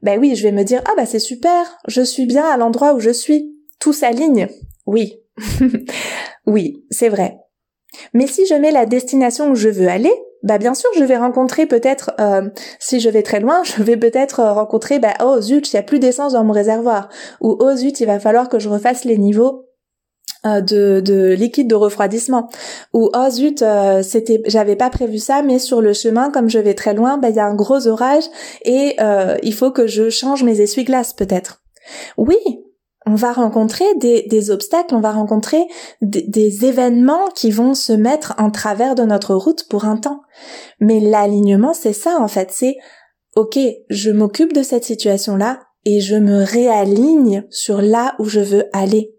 ben 0.00 0.18
oui, 0.18 0.36
je 0.36 0.42
vais 0.42 0.52
me 0.52 0.64
dire 0.64 0.80
ah 0.86 0.94
bah 0.96 1.04
c'est 1.04 1.18
super, 1.18 1.76
je 1.86 2.00
suis 2.00 2.24
bien 2.24 2.46
à 2.46 2.56
l'endroit 2.56 2.94
où 2.94 3.00
je 3.00 3.10
suis, 3.10 3.54
tout 3.78 3.92
s'aligne. 3.92 4.48
Oui. 4.86 5.18
oui, 6.46 6.82
c'est 6.90 7.10
vrai. 7.10 7.36
Mais 8.14 8.26
si 8.26 8.46
je 8.46 8.54
mets 8.54 8.72
la 8.72 8.86
destination 8.86 9.50
où 9.50 9.54
je 9.54 9.68
veux 9.68 9.88
aller, 9.88 10.12
bah 10.42 10.58
bien 10.58 10.74
sûr 10.74 10.90
je 10.96 11.04
vais 11.04 11.16
rencontrer 11.16 11.66
peut-être 11.66 12.12
euh, 12.20 12.48
si 12.78 13.00
je 13.00 13.08
vais 13.08 13.22
très 13.22 13.40
loin 13.40 13.62
je 13.64 13.82
vais 13.82 13.96
peut-être 13.96 14.40
euh, 14.40 14.52
rencontrer 14.52 14.98
bah 14.98 15.14
oh 15.22 15.40
zut 15.40 15.72
il 15.72 15.76
y 15.76 15.78
a 15.78 15.82
plus 15.82 15.98
d'essence 15.98 16.32
dans 16.32 16.44
mon 16.44 16.52
réservoir. 16.52 17.08
Ou 17.40 17.56
oh 17.60 17.76
zut 17.76 18.00
il 18.00 18.06
va 18.06 18.20
falloir 18.20 18.48
que 18.48 18.58
je 18.58 18.68
refasse 18.68 19.04
les 19.04 19.18
niveaux 19.18 19.66
euh, 20.44 20.60
de, 20.60 21.00
de 21.00 21.32
liquide 21.32 21.68
de 21.68 21.74
refroidissement. 21.74 22.48
Ou 22.92 23.10
oh 23.14 23.30
zut 23.30 23.64
c'était 24.02 24.42
j'avais 24.46 24.76
pas 24.76 24.90
prévu 24.90 25.18
ça 25.18 25.42
mais 25.42 25.58
sur 25.58 25.80
le 25.80 25.92
chemin 25.92 26.30
comme 26.30 26.50
je 26.50 26.58
vais 26.58 26.74
très 26.74 26.94
loin 26.94 27.18
bah 27.18 27.30
il 27.30 27.36
y 27.36 27.40
a 27.40 27.46
un 27.46 27.54
gros 27.54 27.86
orage 27.86 28.24
et 28.64 28.96
il 29.42 29.54
faut 29.54 29.70
que 29.70 29.86
je 29.86 30.10
change 30.10 30.42
mes 30.42 30.60
essuie-glaces 30.60 31.12
peut-être. 31.12 31.62
Oui 32.16 32.38
on 33.06 33.14
va 33.14 33.32
rencontrer 33.32 33.84
des, 33.96 34.50
obstacles, 34.50 34.94
on 34.94 35.00
va 35.00 35.12
rencontrer 35.12 35.66
des, 36.00 36.64
événements 36.64 37.26
qui 37.34 37.50
vont 37.50 37.74
se 37.74 37.92
mettre 37.92 38.34
en 38.38 38.50
travers 38.50 38.94
de 38.94 39.02
notre 39.02 39.34
route 39.34 39.68
pour 39.68 39.84
un 39.84 39.96
temps. 39.96 40.22
Mais 40.80 41.00
l'alignement, 41.00 41.74
c'est 41.74 41.92
ça 41.92 42.18
en 42.20 42.28
fait, 42.28 42.50
c'est 42.52 42.76
ok, 43.34 43.58
je 43.88 44.10
m'occupe 44.10 44.52
de 44.52 44.62
cette 44.62 44.84
situation-là 44.84 45.60
et 45.84 46.00
je 46.00 46.16
me 46.16 46.42
réaligne 46.42 47.44
sur 47.50 47.82
là 47.82 48.14
où 48.18 48.24
je 48.24 48.40
veux 48.40 48.64
aller. 48.72 49.14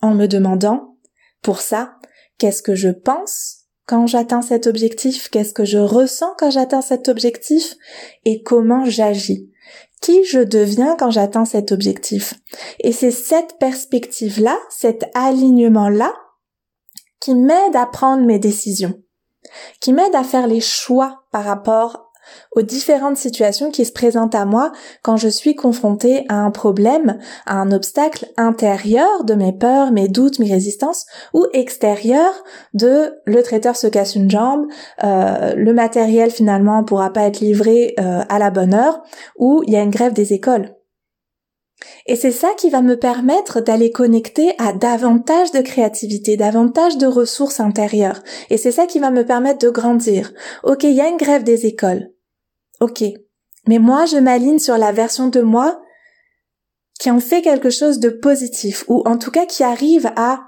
En 0.00 0.14
me 0.14 0.26
demandant, 0.26 0.96
pour 1.42 1.60
ça, 1.60 1.94
qu'est-ce 2.38 2.62
que 2.62 2.74
je 2.74 2.88
pense 2.88 3.58
quand 3.88 4.06
j'atteins 4.06 4.42
cet 4.42 4.66
objectif, 4.66 5.30
qu'est-ce 5.30 5.54
que 5.54 5.64
je 5.64 5.78
ressens 5.78 6.34
quand 6.38 6.50
j'atteins 6.50 6.82
cet 6.82 7.08
objectif? 7.08 7.74
Et 8.26 8.42
comment 8.42 8.84
j'agis? 8.84 9.50
Qui 10.00 10.24
je 10.24 10.40
deviens 10.40 10.96
quand 10.96 11.10
j'atteins 11.10 11.44
cet 11.44 11.72
objectif. 11.72 12.34
Et 12.80 12.92
c'est 12.92 13.10
cette 13.10 13.58
perspective-là, 13.58 14.56
cet 14.70 15.04
alignement-là, 15.14 16.14
qui 17.20 17.34
m'aide 17.34 17.76
à 17.76 17.86
prendre 17.86 18.24
mes 18.24 18.38
décisions, 18.38 18.94
qui 19.80 19.92
m'aide 19.92 20.14
à 20.14 20.24
faire 20.24 20.46
les 20.46 20.60
choix 20.60 21.24
par 21.32 21.44
rapport 21.44 22.07
aux 22.52 22.62
différentes 22.62 23.16
situations 23.16 23.70
qui 23.70 23.84
se 23.84 23.92
présentent 23.92 24.34
à 24.34 24.44
moi 24.44 24.72
quand 25.02 25.16
je 25.16 25.28
suis 25.28 25.54
confrontée 25.54 26.24
à 26.28 26.36
un 26.36 26.50
problème, 26.50 27.18
à 27.46 27.56
un 27.56 27.72
obstacle 27.72 28.26
intérieur 28.36 29.24
de 29.24 29.34
mes 29.34 29.52
peurs, 29.52 29.92
mes 29.92 30.08
doutes, 30.08 30.38
mes 30.38 30.50
résistances, 30.50 31.06
ou 31.34 31.46
extérieur 31.52 32.32
de 32.74 33.14
le 33.26 33.42
traiteur 33.42 33.76
se 33.76 33.86
casse 33.86 34.14
une 34.14 34.30
jambe, 34.30 34.66
euh, 35.04 35.54
le 35.54 35.72
matériel 35.72 36.30
finalement 36.30 36.84
pourra 36.84 37.12
pas 37.12 37.22
être 37.22 37.40
livré 37.40 37.94
euh, 37.98 38.22
à 38.28 38.38
la 38.38 38.50
bonne 38.50 38.74
heure, 38.74 39.02
ou 39.36 39.62
il 39.66 39.72
y 39.72 39.76
a 39.76 39.82
une 39.82 39.90
grève 39.90 40.12
des 40.12 40.32
écoles. 40.32 40.74
Et 42.06 42.16
c'est 42.16 42.32
ça 42.32 42.48
qui 42.56 42.70
va 42.70 42.82
me 42.82 42.96
permettre 42.96 43.60
d'aller 43.60 43.92
connecter 43.92 44.52
à 44.58 44.72
davantage 44.72 45.52
de 45.52 45.60
créativité, 45.60 46.36
davantage 46.36 46.98
de 46.98 47.06
ressources 47.06 47.60
intérieures. 47.60 48.22
Et 48.50 48.56
c'est 48.56 48.72
ça 48.72 48.86
qui 48.86 48.98
va 48.98 49.10
me 49.10 49.24
permettre 49.24 49.64
de 49.64 49.70
grandir. 49.70 50.32
Ok, 50.64 50.84
il 50.84 50.94
y 50.94 51.00
a 51.00 51.08
une 51.08 51.18
grève 51.18 51.44
des 51.44 51.66
écoles. 51.66 52.10
Ok. 52.80 53.04
Mais 53.66 53.78
moi, 53.78 54.06
je 54.06 54.16
m'aligne 54.16 54.58
sur 54.58 54.78
la 54.78 54.92
version 54.92 55.28
de 55.28 55.40
moi 55.40 55.82
qui 56.98 57.10
en 57.10 57.20
fait 57.20 57.42
quelque 57.42 57.70
chose 57.70 58.00
de 58.00 58.10
positif, 58.10 58.84
ou 58.88 59.02
en 59.06 59.18
tout 59.18 59.30
cas 59.30 59.46
qui 59.46 59.62
arrive 59.62 60.10
à 60.16 60.40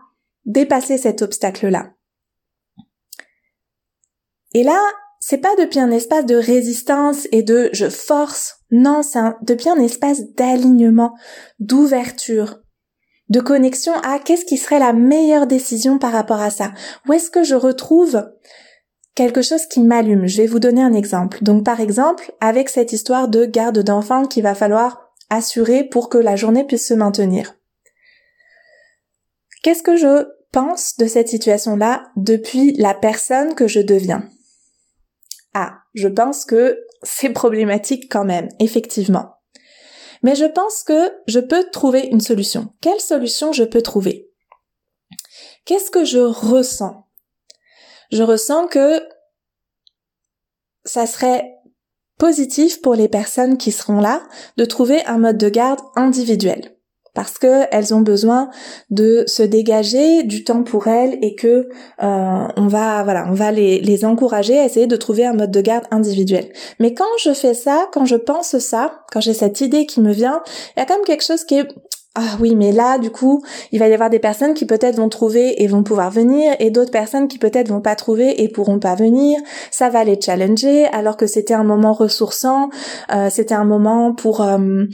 dépasser 0.47 0.99
cet 0.99 1.23
obstacle-là. 1.23 1.93
Et 4.53 4.65
là, 4.65 4.81
c'est 5.21 5.39
pas 5.39 5.55
depuis 5.57 5.79
un 5.79 5.91
espace 5.91 6.27
de 6.27 6.35
résistance 6.35 7.29
et 7.31 7.43
de 7.43 7.71
je 7.73 7.89
force. 7.89 8.57
Non, 8.71 9.03
c'est 9.03 9.21
depuis 9.43 9.69
un 9.69 9.79
espace 9.79 10.33
d'alignement, 10.33 11.15
d'ouverture, 11.61 12.61
de 13.29 13.41
connexion 13.41 13.93
à 14.03 14.19
qu'est-ce 14.19 14.45
qui 14.45 14.57
serait 14.57 14.81
la 14.81 14.93
meilleure 14.93 15.47
décision 15.47 15.99
par 15.99 16.13
rapport 16.13 16.41
à 16.41 16.51
ça. 16.51 16.73
Où 17.07 17.13
est-ce 17.13 17.31
que 17.31 17.45
je 17.45 17.55
retrouve 17.55 18.29
quelque 19.15 19.43
chose 19.43 19.67
qui 19.67 19.81
m'allume. 19.81 20.27
Je 20.27 20.43
vais 20.43 20.47
vous 20.47 20.61
donner 20.61 20.83
un 20.83 20.93
exemple. 20.93 21.43
Donc 21.43 21.65
par 21.65 21.81
exemple, 21.81 22.33
avec 22.41 22.69
cette 22.69 22.93
histoire 22.93 23.29
de 23.29 23.45
garde 23.45 23.81
d'enfants 23.81 24.27
qu'il 24.27 24.43
va 24.43 24.55
falloir 24.55 25.11
assurer 25.31 25.85
pour 25.85 26.09
que 26.09 26.19
la 26.19 26.37
journée 26.37 26.65
puisse 26.65 26.87
se 26.87 26.95
maintenir. 26.95 27.55
Qu'est-ce 29.63 29.83
que 29.83 29.97
je 29.97 30.27
pense 30.53 30.97
de 30.97 31.07
cette 31.07 31.29
situation-là 31.29 32.11
depuis 32.17 32.73
la 32.73 32.95
personne 32.95 33.55
que 33.55 33.69
je 33.69 33.81
deviens? 33.81 34.29
Ah, 35.55 35.79
je 35.95 36.09
pense 36.09 36.45
que 36.45 36.79
c'est 37.03 37.31
problématique 37.31 38.11
quand 38.11 38.25
même, 38.25 38.49
effectivement. 38.59 39.35
Mais 40.23 40.35
je 40.35 40.45
pense 40.45 40.83
que 40.83 41.13
je 41.27 41.41
peux 41.41 41.65
trouver 41.71 42.07
une 42.07 42.21
solution. 42.21 42.73
Quelle 42.81 43.01
solution 43.01 43.53
je 43.53 43.65
peux 43.65 43.81
trouver? 43.81 44.31
Qu'est-ce 45.65 45.91
que 45.91 46.05
je 46.05 46.19
ressens? 46.19 47.07
Je 48.11 48.23
ressens 48.23 48.67
que 48.69 49.03
ça 50.85 51.07
serait 51.07 51.55
positif 52.19 52.83
pour 52.83 52.95
les 52.95 53.09
personnes 53.09 53.57
qui 53.57 53.73
seront 53.73 54.01
là 54.01 54.23
de 54.57 54.65
trouver 54.65 55.05
un 55.07 55.19
mode 55.19 55.39
de 55.39 55.49
garde 55.49 55.81
individuel 55.97 56.77
parce 57.15 57.39
que 57.39 57.65
elles 57.73 57.93
ont 57.93 58.01
besoin 58.01 58.51
de 58.91 59.25
se 59.27 59.43
dégager 59.43 60.23
du 60.23 60.45
temps 60.45 60.63
pour 60.63 60.87
elles 60.87 61.19
et 61.23 61.35
que 61.35 61.69
euh, 62.03 62.49
on 62.57 62.67
va 62.69 63.03
voilà 63.03 63.27
on 63.29 63.35
va 63.35 63.51
les, 63.53 63.81
les 63.81 64.05
encourager 64.05 64.59
à 64.59 64.65
essayer 64.65 64.87
de 64.87 64.97
trouver 64.97 65.27
un 65.27 65.33
mode 65.33 65.51
de 65.51 65.61
garde 65.61 65.85
individuel. 65.91 66.53
Mais 66.79 66.95
quand 66.95 67.05
je 67.23 67.33
fais 67.33 67.55
ça, 67.55 67.89
quand 67.93 68.05
je 68.05 68.17
pense 68.17 68.59
ça, 68.59 69.03
quand 69.13 69.21
j'ai 69.21 69.35
cette 69.35 69.61
idée 69.61 69.87
qui 69.87 70.01
me 70.01 70.13
vient, 70.13 70.43
il 70.77 70.81
y 70.81 70.83
a 70.83 70.87
quand 70.87 70.97
même 70.97 71.05
quelque 71.05 71.25
chose 71.25 71.45
qui 71.45 71.57
est 71.57 71.69
ah 72.21 72.37
oui, 72.39 72.55
mais 72.55 72.71
là, 72.71 72.99
du 72.99 73.11
coup, 73.11 73.43
il 73.73 73.79
va 73.79 73.89
y 73.89 73.95
avoir 73.95 74.11
des 74.11 74.19
personnes 74.19 74.53
qui 74.53 74.67
peut-être 74.67 74.97
vont 74.97 75.09
trouver 75.09 75.63
et 75.63 75.67
vont 75.67 75.83
pouvoir 75.83 76.11
venir, 76.11 76.55
et 76.59 76.71
d'autres 76.71 76.91
personnes 76.91 77.29
qui 77.29 77.39
peut-être 77.39 77.69
vont 77.69 77.81
pas 77.81 77.95
trouver 77.95 78.43
et 78.43 78.49
pourront 78.49 78.79
pas 78.79 78.95
venir. 78.95 79.41
Ça 79.71 79.89
va 79.89 80.05
les 80.05 80.21
challenger, 80.21 80.85
alors 80.89 81.17
que 81.17 81.27
c'était 81.27 81.55
un 81.55 81.65
moment 81.65 81.95
ressourçant, 81.95 82.69
euh, 83.11 83.29
c'était 83.31 83.55
un 83.55 83.65
moment 83.65 84.13
pour 84.13 84.43
euh, 84.43 84.85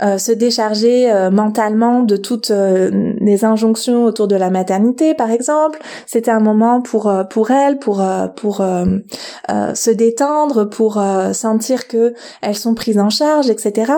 euh, 0.00 0.16
se 0.16 0.32
décharger 0.32 1.12
mentalement 1.30 2.02
de 2.02 2.16
toutes 2.16 2.50
les 2.50 3.44
injonctions 3.44 4.06
autour 4.06 4.26
de 4.26 4.36
la 4.36 4.48
maternité, 4.48 5.12
par 5.12 5.30
exemple. 5.30 5.78
C'était 6.06 6.30
un 6.30 6.40
moment 6.40 6.80
pour 6.80 7.12
pour 7.28 7.50
elles, 7.50 7.78
pour 7.78 8.02
pour 8.36 8.56
se 8.58 9.90
détendre, 9.90 10.64
pour 10.70 11.02
sentir 11.32 11.86
que 11.86 12.14
elles 12.40 12.56
sont 12.56 12.74
prises 12.74 12.98
en 12.98 13.10
charge, 13.10 13.50
etc 13.50 13.92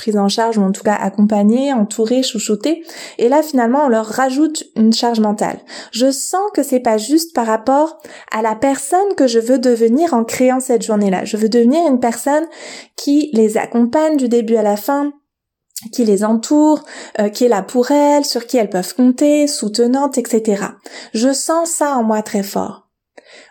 prise 0.00 0.16
en 0.16 0.28
charge 0.28 0.56
ou 0.56 0.62
en 0.62 0.72
tout 0.72 0.82
cas 0.82 0.94
accompagnée, 0.94 1.74
entourée, 1.74 2.22
chouchoutée. 2.22 2.82
Et 3.18 3.28
là 3.28 3.42
finalement 3.42 3.84
on 3.84 3.88
leur 3.88 4.06
rajoute 4.06 4.64
une 4.74 4.94
charge 4.94 5.20
mentale. 5.20 5.60
Je 5.92 6.10
sens 6.10 6.50
que 6.54 6.62
c'est 6.62 6.80
pas 6.80 6.96
juste 6.96 7.34
par 7.34 7.46
rapport 7.46 7.98
à 8.32 8.40
la 8.40 8.54
personne 8.54 9.14
que 9.14 9.26
je 9.26 9.38
veux 9.38 9.58
devenir 9.58 10.14
en 10.14 10.24
créant 10.24 10.60
cette 10.60 10.82
journée-là. 10.82 11.26
Je 11.26 11.36
veux 11.36 11.50
devenir 11.50 11.86
une 11.86 12.00
personne 12.00 12.46
qui 12.96 13.28
les 13.34 13.58
accompagne 13.58 14.16
du 14.16 14.30
début 14.30 14.56
à 14.56 14.62
la 14.62 14.78
fin, 14.78 15.12
qui 15.92 16.06
les 16.06 16.24
entoure, 16.24 16.82
euh, 17.18 17.28
qui 17.28 17.44
est 17.44 17.48
là 17.48 17.62
pour 17.62 17.90
elles, 17.90 18.24
sur 18.24 18.46
qui 18.46 18.56
elles 18.56 18.70
peuvent 18.70 18.94
compter, 18.94 19.46
soutenante, 19.46 20.16
etc. 20.16 20.64
Je 21.12 21.32
sens 21.34 21.68
ça 21.68 21.94
en 21.94 22.02
moi 22.02 22.22
très 22.22 22.42
fort. 22.42 22.88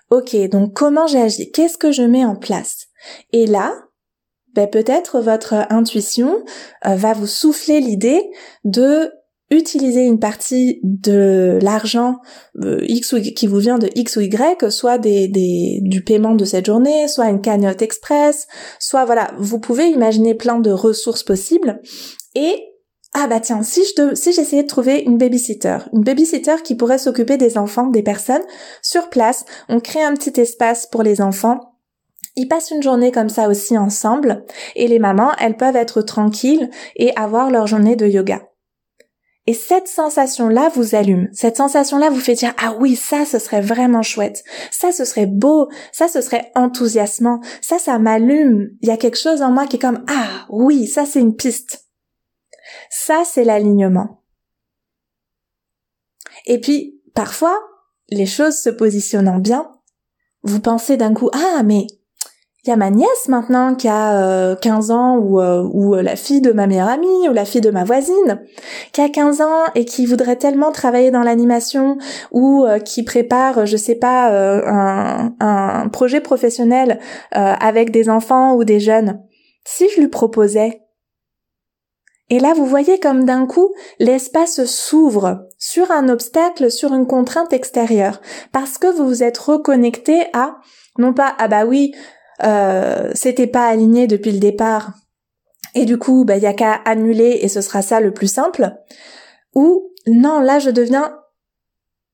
Ok, 0.10 0.36
donc 0.50 0.74
comment 0.74 1.06
j'agis 1.06 1.52
Qu'est-ce 1.52 1.78
que 1.78 1.92
je 1.92 2.02
mets 2.02 2.26
en 2.26 2.36
place? 2.36 2.88
Et 3.34 3.46
là, 3.46 3.76
ben 4.56 4.68
peut-être 4.68 5.20
votre 5.20 5.54
intuition 5.70 6.44
euh, 6.86 6.96
va 6.96 7.14
vous 7.14 7.28
souffler 7.28 7.80
l'idée 7.80 8.22
de 8.64 9.12
utiliser 9.52 10.04
une 10.04 10.20
partie 10.20 10.80
de 10.84 11.58
l'argent 11.62 12.18
euh, 12.64 12.84
X 12.88 13.14
ou 13.14 13.22
qui 13.22 13.48
vous 13.48 13.58
vient 13.58 13.80
de 13.80 13.90
X 13.96 14.18
ou 14.18 14.22
Y, 14.22 14.70
soit 14.70 14.98
des, 14.98 15.28
des, 15.28 15.80
du 15.82 16.04
paiement 16.04 16.36
de 16.36 16.46
cette 16.46 16.68
journée, 16.68 17.08
soit 17.08 17.30
une 17.30 17.42
cagnotte 17.42 17.82
express, 17.82 18.48
soit 18.80 19.06
voilà, 19.06 19.32
vous 19.40 19.60
pouvez 19.60 19.88
imaginer 19.88 20.36
plein 20.36 20.60
de 20.60 20.72
ressources 20.72 21.24
possibles. 21.24 21.82
Et 22.36 22.64
ah 23.14 23.26
bah 23.28 23.40
tiens, 23.40 23.64
si 23.64 23.82
je 23.84 24.14
si 24.14 24.34
j'essayais 24.34 24.62
de 24.62 24.68
trouver 24.68 25.02
une 25.02 25.18
babysitter, 25.18 25.80
une 25.94 26.04
babysitter 26.04 26.58
qui 26.64 26.76
pourrait 26.76 27.00
s'occuper 27.00 27.38
des 27.38 27.58
enfants, 27.58 27.88
des 27.88 28.04
personnes 28.04 28.44
sur 28.84 29.10
place, 29.10 29.46
on 29.68 29.80
crée 29.80 30.04
un 30.04 30.14
petit 30.14 30.40
espace 30.40 30.86
pour 30.86 31.02
les 31.02 31.20
enfants 31.20 31.69
ils 32.36 32.48
passent 32.48 32.72
une 32.72 32.84
journée 32.84 33.12
comme 33.12 33.30
ça 33.30 33.48
aussi 33.50 33.78
ensemble 33.78 34.46
et 34.76 34.88
les 34.88 35.00
mamans, 35.00 35.32
elles 35.40 35.58
peuvent 35.58 35.76
être 35.76 36.02
tranquilles 36.02 36.70
et 36.96 37.16
avoir 37.16 37.52
leur 37.52 37.68
journée 37.68 37.96
de 37.96 38.08
yoga. 38.08 38.42
Et 39.50 39.54
cette 39.54 39.88
sensation-là 39.88 40.70
vous 40.76 40.94
allume. 40.94 41.28
Cette 41.34 41.58
sensation-là 41.58 42.12
vous 42.12 42.20
fait 42.20 42.36
dire, 42.36 42.54
ah 42.62 42.76
oui, 42.80 42.96
ça, 42.96 43.26
ce 43.26 43.40
serait 43.40 43.62
vraiment 43.62 44.04
chouette. 44.04 44.44
Ça, 44.70 44.92
ce 44.92 45.06
serait 45.06 45.26
beau. 45.26 45.70
Ça, 45.92 46.08
ce 46.08 46.22
serait 46.22 46.52
enthousiasmant. 46.54 47.42
Ça, 47.60 47.80
ça 47.80 47.98
m'allume. 47.98 48.70
Il 48.82 48.90
y 48.90 48.92
a 48.92 48.98
quelque 48.98 49.18
chose 49.18 49.42
en 49.42 49.52
moi 49.52 49.66
qui 49.66 49.78
est 49.78 49.80
comme, 49.80 50.06
ah 50.08 50.46
oui, 50.50 50.86
ça, 50.86 51.06
c'est 51.06 51.20
une 51.20 51.36
piste. 51.36 51.88
Ça, 52.92 53.24
c'est 53.26 53.44
l'alignement. 53.44 54.22
Et 56.46 56.62
puis, 56.62 57.02
parfois, 57.16 57.60
les 58.10 58.28
choses 58.28 58.58
se 58.58 58.70
positionnant 58.70 59.40
bien, 59.40 59.72
vous 60.44 60.60
pensez 60.60 60.96
d'un 60.96 61.16
coup, 61.16 61.32
ah, 61.34 61.64
mais 61.64 61.88
il 62.66 62.70
y 62.70 62.74
a 62.74 62.76
ma 62.76 62.90
nièce 62.90 63.30
maintenant 63.30 63.74
qui 63.74 63.88
a 63.88 64.56
15 64.56 64.92
euh, 64.92 64.94
ans 64.94 65.18
ou, 65.18 65.40
euh, 65.40 65.64
ou 65.72 65.96
euh, 65.96 66.02
la 66.02 66.18
fille 66.18 66.42
de 66.42 66.52
ma 66.52 66.68
meilleure 66.68 66.90
amie 66.90 67.30
ou 67.30 67.32
la 67.32 67.46
fille 67.46 67.62
de 67.62 67.72
ma 67.72 67.86
voisine 67.86 68.42
qui 68.92 69.00
a 69.00 69.08
15 69.08 69.40
ans 69.40 69.64
et 69.76 69.86
qui 69.86 70.06
voudrait 70.06 70.36
tellement 70.36 70.74
travailler 70.74 71.10
dans 71.10 71.24
l'animation 71.24 71.98
ou 72.32 72.66
qui 72.84 73.04
prépare 73.04 73.66
je 73.66 73.78
sais 73.78 73.96
pas 73.96 74.30
un, 74.30 75.34
un, 75.40 75.88
projet 75.88 76.20
professionnel 76.20 77.00
avec 77.32 77.92
des 77.92 78.10
enfants 78.10 78.56
ou 78.56 78.64
des 78.64 78.80
jeunes. 78.80 79.22
Si 79.66 79.88
je 79.90 80.02
lui 80.02 80.08
proposais? 80.08 80.82
Et 82.32 82.40
là, 82.40 82.54
vous 82.54 82.66
voyez 82.66 83.00
comme 83.00 83.24
d'un 83.24 83.48
coup, 83.48 83.74
l'espace 83.98 84.64
s'ouvre 84.66 85.48
sur 85.58 85.90
un 85.90 86.10
obstacle, 86.10 86.70
sur 86.70 86.94
une 86.94 87.08
contrainte 87.08 87.54
extérieure, 87.54 88.22
parce 88.52 88.78
que 88.78 88.86
vous 88.86 89.08
vous 89.08 89.24
êtes 89.24 89.38
reconnecté 89.40 90.28
à, 90.34 90.58
non 91.00 91.14
pas, 91.14 91.34
ah 91.40 91.48
bah 91.48 91.66
oui, 91.66 91.92
euh, 92.44 93.12
c'était 93.14 93.48
pas 93.48 93.68
aligné 93.68 94.08
depuis 94.08 94.32
le 94.32 94.40
départ 94.40 94.94
et 95.76 95.86
du 95.86 95.98
coup 95.98 96.26
bah 96.26 96.38
y 96.38 96.46
a 96.46 96.54
qu'à 96.54 96.74
annuler 96.74 97.40
et 97.42 97.48
ce 97.48 97.62
sera 97.62 97.82
ça 97.82 98.00
le 98.00 98.14
plus 98.14 98.32
simple 98.32 98.72
ou 99.54 99.92
non 100.08 100.40
là 100.40 100.60
je 100.60 100.70
deviens 100.70 101.20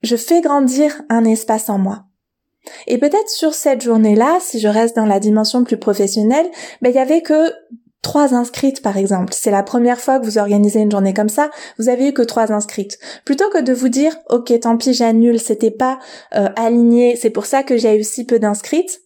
je 0.02 0.16
fais 0.16 0.42
grandir 0.42 1.02
un 1.10 1.26
espace 1.26 1.70
en 1.70 1.78
moi 1.78 2.06
et 2.88 2.98
peut-être 2.98 3.30
sur 3.30 3.54
cette 3.54 3.82
journée-là, 3.82 4.40
si 4.42 4.60
je 4.60 4.68
reste 4.68 4.96
dans 4.96 5.06
la 5.06 5.20
dimension 5.20 5.64
plus 5.64 5.78
professionnelle, 5.78 6.50
il 6.84 6.92
y 6.92 7.00
avait 7.00 7.22
que 7.22 7.54
trois 8.02 8.34
inscrites 8.36 8.82
par 8.82 8.98
exemple. 8.98 9.34
C'est 9.34 9.52
la 9.52 9.64
première 9.64 10.00
fois 10.00 10.20
que 10.20 10.26
vous 10.26 10.38
organisez 10.38 10.80
une 10.80 10.92
journée 10.92 11.14
comme 11.14 11.30
ça, 11.30 11.50
vous 11.80 11.90
avez 11.90 12.10
eu 12.10 12.14
que 12.14 12.22
trois 12.22 12.52
inscrites. 12.52 13.00
Plutôt 13.26 13.50
que 13.50 13.62
de 13.62 13.74
vous 13.74 13.90
dire 13.90 14.16
ok 14.30 14.60
tant 14.60 14.78
pis 14.78 14.94
j'annule, 14.94 15.40
c'était 15.40 15.72
pas 15.72 16.00
euh, 16.36 16.50
aligné, 16.56 17.16
c'est 17.16 17.32
pour 17.32 17.46
ça 17.46 17.64
que 17.64 17.78
j'ai 17.78 17.98
eu 17.98 18.04
si 18.04 18.26
peu 18.26 18.40
d'inscrites 18.40 19.02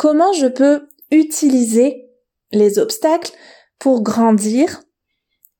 comment 0.00 0.32
je 0.32 0.46
peux 0.46 0.88
utiliser 1.10 2.08
les 2.52 2.78
obstacles 2.78 3.32
pour 3.78 4.02
grandir 4.02 4.82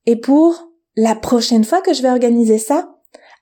et 0.07 0.15
pour 0.15 0.71
la 0.95 1.13
prochaine 1.13 1.63
fois 1.63 1.79
que 1.79 1.93
je 1.93 2.01
vais 2.01 2.09
organiser 2.09 2.57
ça, 2.57 2.89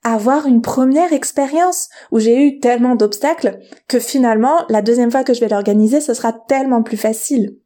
avoir 0.04 0.46
une 0.46 0.62
première 0.62 1.14
expérience 1.14 1.88
où 2.12 2.20
j'ai 2.20 2.46
eu 2.46 2.60
tellement 2.60 2.96
d'obstacles 2.96 3.60
que 3.88 3.98
finalement, 3.98 4.66
la 4.68 4.82
deuxième 4.82 5.10
fois 5.10 5.24
que 5.24 5.34
je 5.34 5.40
vais 5.40 5.48
l'organiser, 5.48 6.02
ce 6.02 6.14
sera 6.14 6.34
tellement 6.34 6.84
plus 6.84 6.98
facile. 6.98 7.58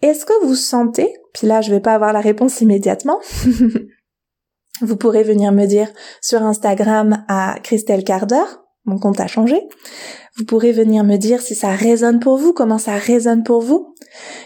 Est-ce 0.00 0.24
que 0.24 0.46
vous 0.46 0.56
sentez, 0.56 1.14
puis 1.34 1.46
là 1.46 1.60
je 1.60 1.70
vais 1.70 1.80
pas 1.80 1.92
avoir 1.92 2.14
la 2.14 2.22
réponse 2.22 2.62
immédiatement, 2.62 3.20
vous 4.80 4.96
pourrez 4.96 5.24
venir 5.24 5.52
me 5.52 5.66
dire 5.66 5.92
sur 6.22 6.40
Instagram 6.40 7.22
à 7.28 7.58
Christelle 7.62 8.02
Carder, 8.02 8.44
mon 8.84 8.98
compte 8.98 9.20
a 9.20 9.26
changé, 9.26 9.60
vous 10.36 10.44
pourrez 10.44 10.72
venir 10.72 11.04
me 11.04 11.16
dire 11.16 11.40
si 11.40 11.54
ça 11.54 11.70
résonne 11.70 12.20
pour 12.20 12.36
vous, 12.36 12.52
comment 12.52 12.78
ça 12.78 12.96
résonne 12.96 13.44
pour 13.44 13.60
vous. 13.60 13.94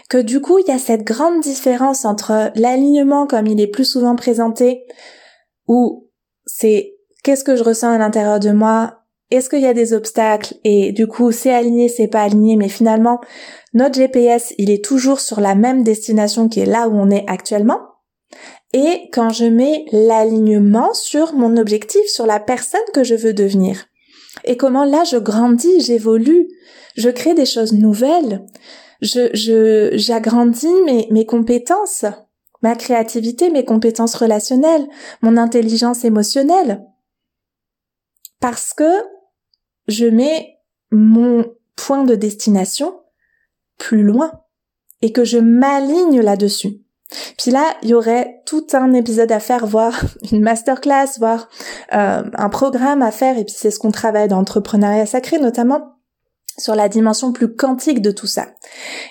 Que 0.09 0.17
du 0.17 0.41
coup, 0.41 0.59
il 0.59 0.67
y 0.67 0.71
a 0.71 0.79
cette 0.79 1.03
grande 1.03 1.41
différence 1.41 2.05
entre 2.05 2.51
l'alignement 2.55 3.25
comme 3.27 3.47
il 3.47 3.59
est 3.59 3.67
plus 3.67 3.85
souvent 3.85 4.15
présenté, 4.15 4.85
où 5.67 6.09
c'est 6.45 6.93
qu'est-ce 7.23 7.43
que 7.43 7.55
je 7.55 7.63
ressens 7.63 7.91
à 7.91 7.97
l'intérieur 7.97 8.39
de 8.39 8.51
moi, 8.51 9.03
est-ce 9.29 9.49
qu'il 9.49 9.61
y 9.61 9.67
a 9.67 9.73
des 9.73 9.93
obstacles 9.93 10.55
et 10.63 10.93
du 10.93 11.05
coup 11.05 11.33
c'est 11.33 11.53
aligné, 11.53 11.89
c'est 11.89 12.07
pas 12.07 12.21
aligné, 12.21 12.55
mais 12.55 12.69
finalement 12.69 13.19
notre 13.73 13.95
GPS 13.95 14.53
il 14.57 14.69
est 14.69 14.83
toujours 14.83 15.19
sur 15.19 15.41
la 15.41 15.53
même 15.53 15.83
destination 15.83 16.47
qui 16.47 16.61
est 16.61 16.65
là 16.65 16.87
où 16.87 16.95
on 16.95 17.09
est 17.09 17.25
actuellement. 17.27 17.79
Et 18.73 19.09
quand 19.11 19.29
je 19.29 19.45
mets 19.45 19.85
l'alignement 19.91 20.93
sur 20.93 21.33
mon 21.33 21.57
objectif, 21.57 22.05
sur 22.07 22.25
la 22.25 22.39
personne 22.39 22.79
que 22.93 23.03
je 23.03 23.15
veux 23.15 23.33
devenir 23.33 23.85
et 24.43 24.57
comment 24.57 24.85
là 24.85 25.03
je 25.03 25.17
grandis, 25.17 25.81
j'évolue, 25.81 26.47
je 26.95 27.09
crée 27.09 27.33
des 27.33 27.45
choses 27.45 27.73
nouvelles, 27.73 28.45
je, 29.01 29.29
je, 29.33 29.91
j'agrandis 29.95 30.81
mes, 30.85 31.07
mes 31.11 31.25
compétences, 31.25 32.05
ma 32.61 32.75
créativité, 32.75 33.49
mes 33.49 33.65
compétences 33.65 34.15
relationnelles, 34.15 34.87
mon 35.21 35.37
intelligence 35.37 36.03
émotionnelle. 36.05 36.83
Parce 38.39 38.73
que 38.73 39.03
je 39.87 40.05
mets 40.05 40.57
mon 40.91 41.45
point 41.75 42.03
de 42.03 42.15
destination 42.15 42.99
plus 43.77 44.03
loin 44.03 44.31
et 45.01 45.11
que 45.11 45.23
je 45.23 45.37
m'aligne 45.37 46.21
là-dessus. 46.21 46.81
Puis 47.37 47.51
là, 47.51 47.75
il 47.83 47.89
y 47.89 47.93
aurait 47.93 48.41
tout 48.45 48.67
un 48.73 48.93
épisode 48.93 49.31
à 49.31 49.39
faire, 49.39 49.65
voire 49.65 49.99
une 50.31 50.41
masterclass, 50.41 51.17
voire 51.19 51.49
euh, 51.93 52.23
un 52.33 52.49
programme 52.49 53.01
à 53.01 53.11
faire, 53.11 53.37
et 53.37 53.45
puis 53.45 53.55
c'est 53.57 53.71
ce 53.71 53.79
qu'on 53.79 53.91
travaille 53.91 54.27
dans 54.27 54.37
l'entrepreneuriat 54.37 55.05
sacré 55.05 55.39
notamment 55.39 55.93
sur 56.57 56.75
la 56.75 56.89
dimension 56.89 57.31
plus 57.31 57.53
quantique 57.53 58.01
de 58.01 58.11
tout 58.11 58.27
ça. 58.27 58.47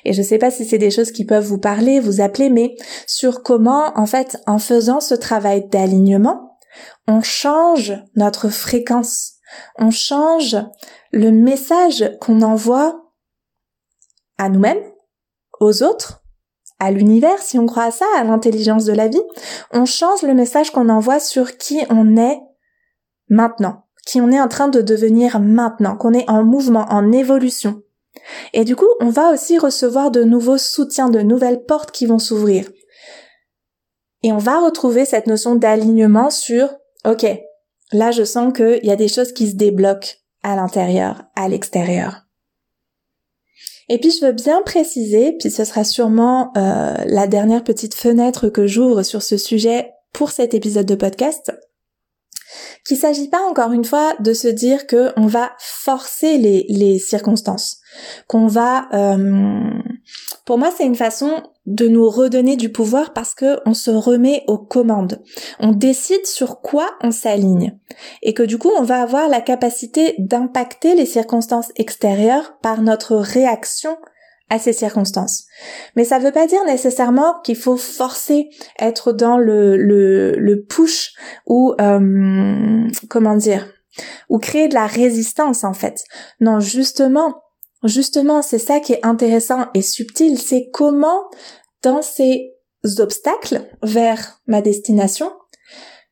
Et 0.05 0.13
je 0.13 0.23
sais 0.23 0.39
pas 0.39 0.51
si 0.51 0.65
c'est 0.65 0.79
des 0.79 0.91
choses 0.91 1.13
qui 1.13 1.25
peuvent 1.25 1.45
vous 1.45 1.61
parler, 1.61 2.01
vous 2.01 2.21
appeler, 2.21 2.51
mais 2.51 2.75
sur 3.07 3.43
comment, 3.43 3.93
en 3.97 4.07
fait, 4.07 4.37
en 4.47 4.59
faisant 4.59 5.01
ce 5.01 5.15
travail 5.15 5.69
d'alignement, 5.69 6.59
on 7.07 7.23
change 7.23 7.95
notre 8.17 8.49
fréquence, 8.49 9.35
on 9.79 9.91
change 9.91 10.57
le 11.13 11.31
message 11.31 12.11
qu'on 12.21 12.43
envoie 12.43 13.01
à 14.39 14.49
nous-mêmes, 14.49 14.83
aux 15.61 15.83
autres, 15.83 16.26
à 16.79 16.91
l'univers, 16.91 17.41
si 17.41 17.59
on 17.59 17.67
croit 17.67 17.85
à 17.85 17.91
ça, 17.91 18.07
à 18.17 18.25
l'intelligence 18.25 18.85
de 18.85 18.93
la 18.93 19.09
vie, 19.09 19.23
on 19.73 19.85
change 19.87 20.23
le 20.23 20.35
message 20.35 20.71
qu'on 20.71 20.89
envoie 20.89 21.21
sur 21.21 21.57
qui 21.57 21.81
on 21.91 22.17
est 22.17 22.39
maintenant, 23.29 23.85
qui 24.07 24.21
on 24.21 24.31
est 24.31 24.41
en 24.41 24.49
train 24.49 24.69
de 24.69 24.83
devenir 24.83 25.41
maintenant, 25.41 25.97
qu'on 25.97 26.13
est 26.13 26.29
en 26.29 26.45
mouvement, 26.45 26.87
en 26.91 27.13
évolution. 27.13 27.83
Et 28.53 28.65
du 28.65 28.77
coup, 28.77 28.89
on 29.01 29.09
va 29.09 29.31
aussi 29.33 29.59
recevoir 29.59 30.11
de 30.11 30.23
nouveaux 30.23 30.59
soutiens, 30.59 31.09
de 31.09 31.21
nouvelles 31.21 31.65
portes 31.65 31.91
qui 31.91 32.07
vont 32.07 32.19
s'ouvrir. 32.19 32.69
Et 34.23 34.33
on 34.33 34.39
va 34.39 34.61
retrouver 34.61 35.05
cette 35.05 35.27
notion 35.27 35.55
d'alignement 35.55 36.31
sur, 36.31 36.69
ok, 37.07 37.27
là 37.93 38.11
je 38.11 38.25
sens 38.25 38.53
qu'il 38.53 38.85
y 38.85 38.91
a 38.91 38.97
des 38.97 39.09
choses 39.09 39.33
qui 39.33 39.49
se 39.49 39.57
débloquent 39.57 40.17
à 40.43 40.57
l'intérieur, 40.57 41.25
à 41.37 41.49
l'extérieur. 41.49 42.26
Et 43.89 43.99
puis 43.99 44.11
je 44.11 44.25
veux 44.25 44.33
bien 44.33 44.63
préciser, 44.63 45.37
puis 45.39 45.51
ce 45.51 45.65
sera 45.65 45.85
sûrement 45.85 46.53
euh, 46.57 46.95
la 47.07 47.27
dernière 47.27 47.63
petite 47.63 47.95
fenêtre 47.95 48.49
que 48.49 48.67
j'ouvre 48.67 49.03
sur 49.03 49.23
ce 49.23 49.37
sujet 49.37 49.93
pour 50.13 50.31
cet 50.31 50.55
épisode 50.55 50.87
de 50.87 50.95
podcast, 50.95 51.53
qu'il 52.85 52.97
s'agit 52.97 53.29
pas 53.29 53.43
encore 53.49 53.73
une 53.73 53.85
fois 53.85 54.15
de 54.21 54.33
se 54.33 54.49
dire 54.49 54.87
que 54.87 55.13
on 55.17 55.27
va 55.27 55.53
forcer 55.59 56.39
les, 56.39 56.67
les 56.69 56.99
circonstances, 56.99 57.79
qu'on 58.27 58.47
va 58.47 58.89
euh, 58.93 59.71
pour 60.47 60.59
moi, 60.59 60.73
c'est 60.75 60.87
une 60.87 60.95
façon 60.95 61.43
de 61.67 61.89
nous 61.89 62.09
redonner 62.09 62.57
du 62.57 62.71
pouvoir 62.71 63.13
parce 63.13 63.35
que 63.35 63.59
on 63.67 63.75
se 63.75 63.91
remet 63.91 64.45
aux 64.47 64.59
commandes. 64.59 65.23
On 65.59 65.73
décide 65.73 66.27
sur 66.27 66.61
quoi 66.61 66.91
on 67.03 67.11
s'aligne. 67.11 67.79
Et 68.23 68.35
que 68.35 68.43
du 68.43 68.59
coup, 68.59 68.71
on 68.79 68.83
va 68.83 69.03
avoir 69.03 69.29
la 69.29 69.41
capacité 69.41 70.15
d'impacter 70.19 70.95
les 70.95 71.07
circonstances 71.07 71.73
extérieures 71.77 72.59
par 72.63 72.83
notre 72.83 73.17
réaction 73.17 73.97
à 74.49 74.61
ces 74.61 74.73
circonstances. 74.73 75.45
Mais 75.97 76.05
ça 76.05 76.19
ne 76.19 76.25
veut 76.25 76.33
pas 76.33 76.47
dire 76.47 76.65
nécessairement 76.65 77.41
qu'il 77.43 77.57
faut 77.57 77.77
forcer 77.77 78.49
être 78.79 79.13
dans 79.13 79.39
le, 79.39 79.77
le, 79.77 80.33
le 80.37 80.63
push 80.63 81.15
ou 81.47 81.75
euh, 81.81 82.89
comment 83.09 83.37
dire 83.37 83.67
ou 84.29 84.39
créer 84.39 84.69
de 84.69 84.75
la 84.75 84.87
résistance 84.87 85.65
en 85.65 85.73
fait. 85.73 86.05
Non, 86.41 86.61
justement, 86.61 87.43
Justement, 87.87 88.43
c'est 88.43 88.59
ça 88.59 88.81
qui 88.81 88.95
est 88.95 89.07
intéressant 89.07 89.67
et 89.75 89.83
subtil, 89.83 90.39
c'est 90.39 90.69
comment 90.73 91.31
dans 91.83 92.03
ces 92.03 92.53
obstacles 92.99 93.63
vers 93.83 94.41
ma 94.47 94.61
destination, 94.61 95.31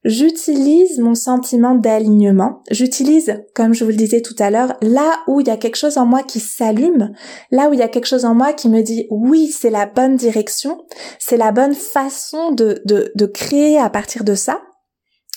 j'utilise 0.04 0.98
mon 0.98 1.14
sentiment 1.14 1.74
d'alignement, 1.74 2.62
j'utilise, 2.70 3.42
comme 3.54 3.74
je 3.74 3.84
vous 3.84 3.90
le 3.90 3.96
disais 3.96 4.20
tout 4.20 4.34
à 4.38 4.50
l'heure, 4.50 4.74
là 4.82 5.22
où 5.26 5.40
il 5.40 5.48
y 5.48 5.50
a 5.50 5.56
quelque 5.56 5.76
chose 5.76 5.98
en 5.98 6.06
moi 6.06 6.22
qui 6.22 6.40
s'allume, 6.40 7.12
là 7.50 7.68
où 7.68 7.72
il 7.72 7.78
y 7.78 7.82
a 7.82 7.88
quelque 7.88 8.06
chose 8.06 8.24
en 8.24 8.34
moi 8.34 8.52
qui 8.52 8.68
me 8.68 8.82
dit 8.82 9.06
oui, 9.10 9.48
c'est 9.48 9.70
la 9.70 9.86
bonne 9.86 10.16
direction, 10.16 10.84
c'est 11.18 11.36
la 11.36 11.52
bonne 11.52 11.74
façon 11.74 12.52
de, 12.52 12.82
de, 12.84 13.12
de 13.14 13.26
créer 13.26 13.78
à 13.78 13.90
partir 13.90 14.24
de 14.24 14.34
ça, 14.34 14.62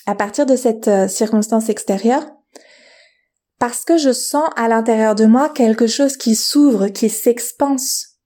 à 0.06 0.16
partir 0.16 0.46
de 0.46 0.56
cette 0.56 0.88
euh, 0.88 1.08
circonstance 1.08 1.70
extérieure, 1.70 2.26
parce 3.60 3.84
que 3.84 3.98
je 3.98 4.12
sens 4.12 4.50
à 4.56 4.68
l'intérieur 4.68 5.16
de 5.16 5.26
moi 5.26 5.50
quelque 5.50 5.88
chose 5.88 6.18
qui 6.18 6.36
s'ouvre, 6.36 6.88
qui 6.88 7.10
s'expanse. 7.10 8.18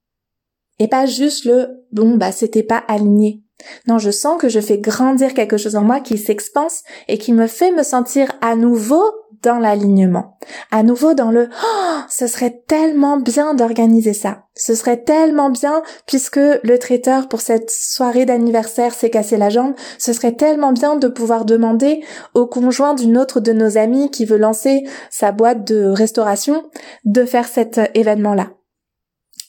Et 0.78 0.88
pas 0.88 1.06
juste 1.06 1.44
le 1.44 1.68
bon 1.92 2.16
bah 2.16 2.32
c'était 2.32 2.62
pas 2.62 2.82
aligné. 2.88 3.42
Non, 3.86 3.98
je 3.98 4.10
sens 4.10 4.40
que 4.40 4.48
je 4.48 4.60
fais 4.60 4.78
grandir 4.78 5.34
quelque 5.34 5.56
chose 5.56 5.76
en 5.76 5.82
moi 5.82 6.00
qui 6.00 6.18
s'expanse 6.18 6.82
et 7.08 7.18
qui 7.18 7.32
me 7.32 7.46
fait 7.46 7.70
me 7.70 7.82
sentir 7.82 8.32
à 8.40 8.56
nouveau 8.56 9.04
dans 9.42 9.58
l'alignement. 9.58 10.38
À 10.70 10.82
nouveau 10.82 11.14
dans 11.14 11.30
le 11.30 11.48
oh, 11.50 12.00
ce 12.08 12.26
serait 12.26 12.62
tellement 12.66 13.16
bien 13.16 13.54
d'organiser 13.54 14.12
ça. 14.12 14.44
Ce 14.54 14.74
serait 14.74 15.02
tellement 15.02 15.50
bien 15.50 15.82
puisque 16.06 16.36
le 16.36 16.76
traiteur 16.78 17.28
pour 17.28 17.40
cette 17.40 17.70
soirée 17.70 18.24
d'anniversaire 18.24 18.94
s'est 18.94 19.10
cassé 19.10 19.36
la 19.36 19.50
jambe. 19.50 19.74
Ce 19.98 20.12
serait 20.12 20.34
tellement 20.34 20.72
bien 20.72 20.96
de 20.96 21.08
pouvoir 21.08 21.44
demander 21.44 22.04
au 22.34 22.46
conjoint 22.46 22.94
d'une 22.94 23.18
autre 23.18 23.40
de 23.40 23.52
nos 23.52 23.78
amies 23.78 24.10
qui 24.10 24.24
veut 24.24 24.38
lancer 24.38 24.84
sa 25.10 25.32
boîte 25.32 25.66
de 25.66 25.86
restauration 25.86 26.64
de 27.04 27.24
faire 27.24 27.48
cet 27.48 27.80
événement-là. 27.94 28.50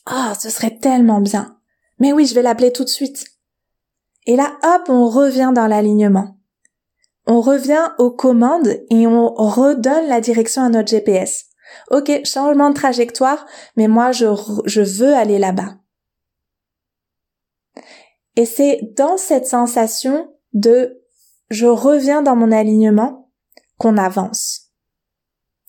Ah, 0.06 0.32
oh, 0.32 0.36
ce 0.38 0.50
serait 0.50 0.76
tellement 0.78 1.20
bien. 1.20 1.56
Mais 1.98 2.12
oui, 2.12 2.26
je 2.26 2.34
vais 2.34 2.42
l'appeler 2.42 2.72
tout 2.72 2.84
de 2.84 2.88
suite. 2.88 3.24
Et 4.26 4.36
là, 4.36 4.56
hop, 4.62 4.82
on 4.88 5.08
revient 5.08 5.52
dans 5.54 5.66
l'alignement. 5.66 6.36
On 7.26 7.40
revient 7.40 7.90
aux 7.98 8.10
commandes 8.10 8.80
et 8.90 9.06
on 9.06 9.32
redonne 9.34 10.08
la 10.08 10.20
direction 10.20 10.62
à 10.62 10.68
notre 10.68 10.88
GPS. 10.88 11.46
Ok, 11.90 12.10
changement 12.24 12.70
de 12.70 12.74
trajectoire, 12.74 13.46
mais 13.76 13.88
moi 13.88 14.12
je, 14.12 14.26
je 14.66 14.82
veux 14.82 15.14
aller 15.14 15.38
là-bas. 15.38 15.76
Et 18.36 18.46
c'est 18.46 18.80
dans 18.96 19.16
cette 19.16 19.46
sensation 19.46 20.28
de 20.52 21.00
je 21.50 21.66
reviens 21.66 22.22
dans 22.22 22.36
mon 22.36 22.52
alignement 22.52 23.30
qu'on 23.78 23.96
avance, 23.96 24.72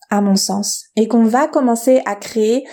à 0.09 0.21
mon 0.21 0.35
sens, 0.35 0.85
et 0.95 1.07
qu'on 1.07 1.25
va 1.25 1.47
commencer 1.47 2.01
à 2.05 2.15
créer 2.15 2.65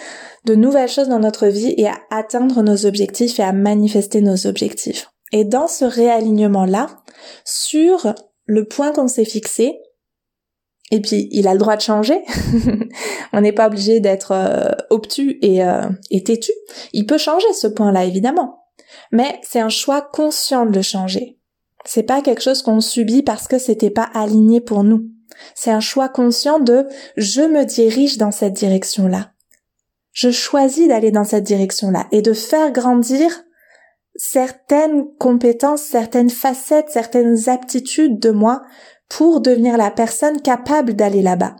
de 0.44 0.54
nouvelles 0.54 0.88
choses 0.88 1.08
dans 1.08 1.18
notre 1.18 1.46
vie 1.46 1.74
et 1.76 1.88
à 1.88 1.98
atteindre 2.10 2.62
nos 2.62 2.86
objectifs 2.86 3.38
et 3.38 3.42
à 3.42 3.52
manifester 3.52 4.20
nos 4.20 4.46
objectifs. 4.46 5.10
Et 5.32 5.44
dans 5.44 5.68
ce 5.68 5.84
réalignement-là, 5.84 6.88
sur 7.44 8.14
le 8.46 8.64
point 8.64 8.92
qu'on 8.92 9.08
s'est 9.08 9.24
fixé, 9.24 9.78
et 10.90 11.00
puis 11.00 11.28
il 11.30 11.48
a 11.48 11.52
le 11.52 11.58
droit 11.58 11.76
de 11.76 11.82
changer, 11.82 12.22
on 13.32 13.40
n'est 13.40 13.52
pas 13.52 13.66
obligé 13.66 14.00
d'être 14.00 14.32
euh, 14.32 14.70
obtus 14.90 15.38
et, 15.42 15.64
euh, 15.64 15.88
et 16.10 16.22
têtu, 16.22 16.52
il 16.92 17.06
peut 17.06 17.18
changer 17.18 17.50
ce 17.54 17.66
point-là 17.66 18.04
évidemment, 18.04 18.66
mais 19.10 19.40
c'est 19.42 19.60
un 19.60 19.68
choix 19.68 20.02
conscient 20.02 20.66
de 20.66 20.74
le 20.74 20.82
changer. 20.82 21.38
C'est 21.84 22.04
pas 22.04 22.22
quelque 22.22 22.42
chose 22.42 22.62
qu'on 22.62 22.80
subit 22.80 23.22
parce 23.22 23.48
que 23.48 23.58
c'était 23.58 23.90
pas 23.90 24.08
aligné 24.14 24.60
pour 24.60 24.84
nous. 24.84 25.08
C'est 25.54 25.70
un 25.70 25.80
choix 25.80 26.08
conscient 26.08 26.60
de 26.60 26.86
je 27.16 27.40
me 27.40 27.64
dirige 27.64 28.18
dans 28.18 28.30
cette 28.30 28.52
direction-là. 28.52 29.32
Je 30.12 30.30
choisis 30.30 30.88
d'aller 30.88 31.10
dans 31.10 31.24
cette 31.24 31.44
direction-là 31.44 32.06
et 32.12 32.22
de 32.22 32.34
faire 32.34 32.70
grandir 32.70 33.44
certaines 34.14 35.14
compétences, 35.16 35.82
certaines 35.82 36.30
facettes, 36.30 36.90
certaines 36.90 37.48
aptitudes 37.48 38.18
de 38.18 38.30
moi 38.30 38.62
pour 39.08 39.40
devenir 39.40 39.76
la 39.76 39.90
personne 39.90 40.40
capable 40.40 40.94
d'aller 40.94 41.22
là-bas. 41.22 41.56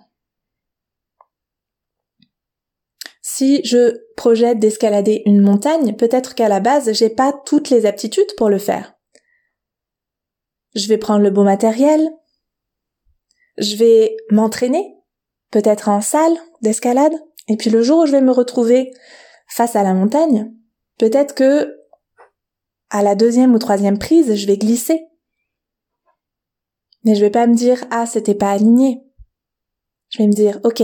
Si 3.21 3.65
je 3.65 3.99
projette 4.17 4.59
d'escalader 4.59 5.23
une 5.27 5.41
montagne, 5.41 5.97
peut-être 5.97 6.35
qu'à 6.35 6.49
la 6.49 6.61
base, 6.61 6.93
j'ai 6.93 7.09
pas 7.09 7.33
toutes 7.45 7.71
les 7.71 7.87
aptitudes 7.87 8.35
pour 8.37 8.49
le 8.49 8.59
faire. 8.59 8.95
Je 10.75 10.89
vais 10.89 10.99
prendre 10.99 11.23
le 11.23 11.31
bon 11.31 11.45
matériel. 11.45 12.11
Je 13.59 13.77
vais 13.77 14.17
m'entraîner, 14.31 14.97
peut-être 15.51 15.89
en 15.89 16.01
salle 16.01 16.37
d'escalade. 16.63 17.15
Et 17.49 17.57
puis 17.57 17.71
le 17.71 17.83
jour 17.83 18.01
où 18.01 18.07
je 18.07 18.13
vais 18.13 18.21
me 18.21 18.33
retrouver 18.33 18.93
face 19.49 19.77
à 19.77 19.83
la 19.83 19.95
montagne, 19.95 20.53
peut-être 20.99 21.35
que 21.35 21.82
à 22.93 23.03
la 23.03 23.15
deuxième 23.15 23.55
ou 23.55 23.59
troisième 23.59 23.99
prise, 23.99 24.35
je 24.35 24.47
vais 24.47 24.59
glisser. 24.59 25.07
Mais 27.05 27.15
je 27.15 27.23
vais 27.23 27.31
pas 27.31 27.47
me 27.47 27.55
dire, 27.55 27.83
ah, 27.91 28.05
c'était 28.05 28.35
pas 28.35 28.53
aligné. 28.53 29.03
Je 30.11 30.19
vais 30.19 30.27
me 30.27 30.33
dire, 30.33 30.61
ok, 30.63 30.83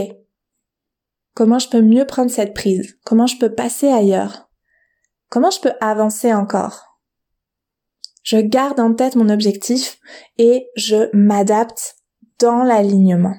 comment 1.34 1.58
je 1.58 1.68
peux 1.68 1.82
mieux 1.82 2.06
prendre 2.06 2.30
cette 2.30 2.54
prise? 2.54 2.98
Comment 3.04 3.26
je 3.26 3.36
peux 3.36 3.54
passer 3.54 3.88
ailleurs? 3.88 4.48
Comment 5.28 5.50
je 5.50 5.60
peux 5.60 5.72
avancer 5.82 6.32
encore? 6.32 6.98
Je 8.22 8.38
garde 8.38 8.80
en 8.80 8.94
tête 8.94 9.14
mon 9.14 9.28
objectif 9.28 9.98
et 10.38 10.66
je 10.76 11.14
m'adapte 11.14 11.96
dans 12.38 12.64
l'alignement. 12.64 13.36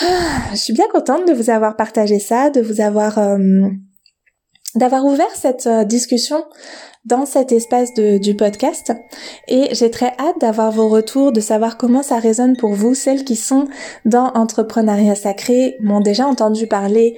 Ah, 0.00 0.50
je 0.50 0.56
suis 0.56 0.72
bien 0.72 0.88
contente 0.88 1.26
de 1.28 1.32
vous 1.32 1.50
avoir 1.50 1.76
partagé 1.76 2.18
ça, 2.18 2.50
de 2.50 2.60
vous 2.60 2.80
avoir 2.80 3.18
euh, 3.18 3.68
d'avoir 4.78 5.04
ouvert 5.04 5.30
cette 5.34 5.66
euh, 5.66 5.84
discussion 5.84 6.44
dans 7.04 7.26
cet 7.26 7.52
espace 7.52 7.94
du 7.94 8.34
podcast. 8.34 8.92
Et 9.46 9.74
j'ai 9.74 9.90
très 9.90 10.12
hâte 10.18 10.40
d'avoir 10.40 10.70
vos 10.70 10.88
retours, 10.88 11.32
de 11.32 11.40
savoir 11.40 11.78
comment 11.78 12.02
ça 12.02 12.18
résonne 12.18 12.56
pour 12.56 12.74
vous, 12.74 12.94
celles 12.94 13.24
qui 13.24 13.36
sont 13.36 13.66
dans 14.04 14.30
entrepreneuriat 14.34 15.14
sacré, 15.14 15.76
m'ont 15.80 16.00
déjà 16.00 16.26
entendu 16.26 16.66
parler 16.66 17.16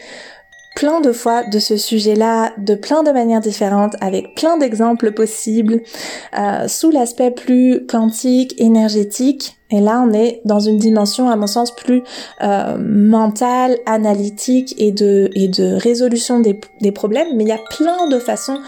plein 0.77 1.01
de 1.01 1.13
fois 1.13 1.43
de 1.45 1.59
ce 1.59 1.77
sujet-là, 1.77 2.53
de 2.59 2.75
plein 2.75 3.03
de 3.03 3.11
manières 3.11 3.41
différentes, 3.41 3.97
avec 4.01 4.35
plein 4.35 4.57
d'exemples 4.57 5.13
possibles, 5.13 5.83
euh, 6.39 6.69
sous 6.69 6.91
l'aspect 6.91 7.31
plus 7.31 7.87
quantique, 7.87 8.55
énergétique. 8.59 9.57
Et 9.71 9.81
là, 9.81 10.05
on 10.07 10.13
est 10.13 10.41
dans 10.45 10.61
une 10.61 10.79
dimension, 10.79 11.29
à 11.29 11.37
mon 11.37 11.47
sens, 11.47 11.75
plus 11.75 12.03
euh, 12.43 12.77
mentale, 12.79 13.79
analytique 13.87 14.75
et 14.79 14.91
de, 14.91 15.31
et 15.35 15.49
de 15.49 15.75
résolution 15.75 16.41
des, 16.41 16.59
des 16.81 16.93
problèmes. 16.93 17.29
Mais 17.37 17.45
il 17.45 17.49
y 17.49 17.53
a 17.53 17.61
plein 17.77 18.09
de 18.09 18.19
façons 18.19 18.59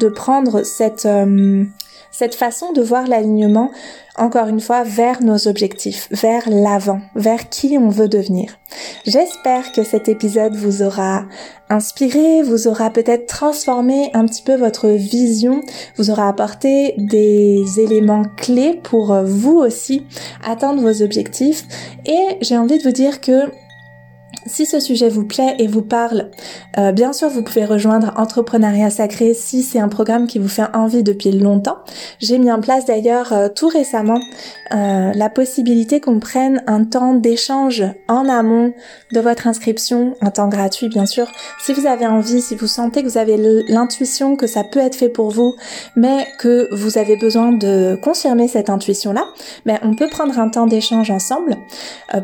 de 0.00 0.08
prendre 0.08 0.62
cette, 0.62 1.06
euh, 1.06 1.64
cette 2.12 2.36
façon 2.36 2.72
de 2.72 2.82
voir 2.82 3.08
l'alignement 3.08 3.70
encore 4.16 4.48
une 4.48 4.60
fois, 4.60 4.82
vers 4.82 5.22
nos 5.22 5.48
objectifs, 5.48 6.08
vers 6.10 6.42
l'avant, 6.50 7.00
vers 7.14 7.48
qui 7.48 7.78
on 7.78 7.88
veut 7.88 8.08
devenir. 8.08 8.58
J'espère 9.06 9.72
que 9.72 9.84
cet 9.84 10.08
épisode 10.08 10.54
vous 10.54 10.82
aura 10.82 11.24
inspiré, 11.70 12.42
vous 12.42 12.68
aura 12.68 12.90
peut-être 12.90 13.26
transformé 13.26 14.10
un 14.12 14.26
petit 14.26 14.42
peu 14.42 14.54
votre 14.54 14.88
vision, 14.88 15.62
vous 15.96 16.10
aura 16.10 16.28
apporté 16.28 16.94
des 16.98 17.80
éléments 17.80 18.24
clés 18.36 18.78
pour 18.82 19.14
vous 19.24 19.56
aussi 19.56 20.04
atteindre 20.44 20.82
vos 20.82 21.02
objectifs. 21.02 21.64
Et 22.04 22.36
j'ai 22.42 22.58
envie 22.58 22.76
de 22.76 22.82
vous 22.82 22.92
dire 22.92 23.22
que 23.22 23.50
Si 24.46 24.66
ce 24.66 24.80
sujet 24.80 25.08
vous 25.08 25.24
plaît 25.24 25.54
et 25.58 25.68
vous 25.68 25.82
parle, 25.82 26.30
euh, 26.76 26.90
bien 26.90 27.12
sûr, 27.12 27.28
vous 27.28 27.44
pouvez 27.44 27.64
rejoindre 27.64 28.12
Entrepreneuriat 28.16 28.90
Sacré 28.90 29.34
si 29.34 29.62
c'est 29.62 29.78
un 29.78 29.88
programme 29.88 30.26
qui 30.26 30.40
vous 30.40 30.48
fait 30.48 30.66
envie 30.74 31.04
depuis 31.04 31.30
longtemps. 31.30 31.78
J'ai 32.18 32.38
mis 32.38 32.50
en 32.50 32.60
place 32.60 32.84
d'ailleurs 32.84 33.32
euh, 33.32 33.48
tout 33.48 33.68
récemment 33.68 34.20
euh, 34.74 35.12
la 35.14 35.30
possibilité 35.30 36.00
qu'on 36.00 36.18
prenne 36.18 36.62
un 36.66 36.84
temps 36.84 37.14
d'échange 37.14 37.84
en 38.08 38.28
amont 38.28 38.72
de 39.12 39.20
votre 39.20 39.46
inscription, 39.46 40.14
un 40.20 40.30
temps 40.30 40.48
gratuit 40.48 40.88
bien 40.88 41.06
sûr. 41.06 41.30
Si 41.60 41.72
vous 41.72 41.86
avez 41.86 42.06
envie, 42.06 42.40
si 42.40 42.56
vous 42.56 42.66
sentez 42.66 43.02
que 43.02 43.08
vous 43.08 43.18
avez 43.18 43.36
l'intuition 43.68 44.34
que 44.34 44.48
ça 44.48 44.64
peut 44.64 44.80
être 44.80 44.96
fait 44.96 45.08
pour 45.08 45.30
vous, 45.30 45.54
mais 45.94 46.26
que 46.40 46.68
vous 46.74 46.98
avez 46.98 47.16
besoin 47.16 47.52
de 47.52 47.96
confirmer 48.02 48.48
cette 48.48 48.70
intuition-là, 48.70 49.24
ben, 49.66 49.78
on 49.82 49.94
peut 49.94 50.08
prendre 50.08 50.36
un 50.38 50.48
temps 50.48 50.66
d'échange 50.66 51.10
ensemble 51.10 51.56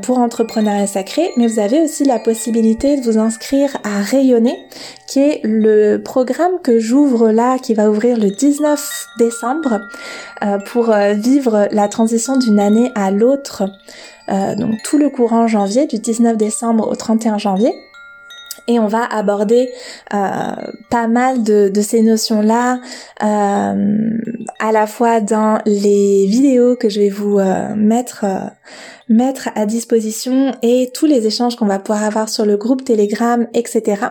pour 0.02 0.18
Entrepreneuriat 0.18 0.86
Sacré, 0.86 1.30
mais 1.36 1.46
vous 1.46 1.60
avez 1.60 1.80
aussi 1.80 2.04
la 2.08 2.18
possibilité 2.18 2.96
de 2.96 3.02
vous 3.02 3.18
inscrire 3.18 3.76
à 3.84 4.00
Rayonner, 4.00 4.56
qui 5.06 5.20
est 5.20 5.40
le 5.44 5.98
programme 5.98 6.60
que 6.62 6.80
j'ouvre 6.80 7.30
là, 7.30 7.58
qui 7.58 7.74
va 7.74 7.88
ouvrir 7.88 8.18
le 8.18 8.30
19 8.30 9.06
décembre, 9.18 9.80
euh, 10.42 10.58
pour 10.58 10.90
euh, 10.90 11.12
vivre 11.12 11.68
la 11.70 11.86
transition 11.88 12.36
d'une 12.36 12.58
année 12.58 12.90
à 12.94 13.10
l'autre. 13.10 13.64
Euh, 14.30 14.56
donc 14.56 14.74
tout 14.82 14.98
le 14.98 15.10
courant 15.10 15.46
janvier, 15.46 15.86
du 15.86 15.98
19 15.98 16.36
décembre 16.36 16.88
au 16.88 16.96
31 16.96 17.38
janvier 17.38 17.72
et 18.66 18.78
on 18.78 18.86
va 18.86 19.02
aborder 19.02 19.70
pas 20.10 21.06
mal 21.08 21.42
de, 21.42 21.72
ces 21.80 22.02
notions-là 22.02 22.80
à 23.18 24.72
la 24.72 24.86
fois 24.86 25.22
dans 25.22 25.58
les 25.64 26.26
vidéos 26.26 26.76
que 26.76 26.90
je 26.90 27.00
vais 27.00 27.08
vous 27.08 27.40
mettre 27.76 28.26
mettre 29.08 29.50
à 29.54 29.66
disposition 29.66 30.52
et 30.62 30.90
tous 30.94 31.06
les 31.06 31.26
échanges 31.26 31.56
qu'on 31.56 31.66
va 31.66 31.78
pouvoir 31.78 32.04
avoir 32.04 32.28
sur 32.28 32.44
le 32.44 32.56
groupe 32.56 32.84
Telegram, 32.84 33.46
etc. 33.54 34.06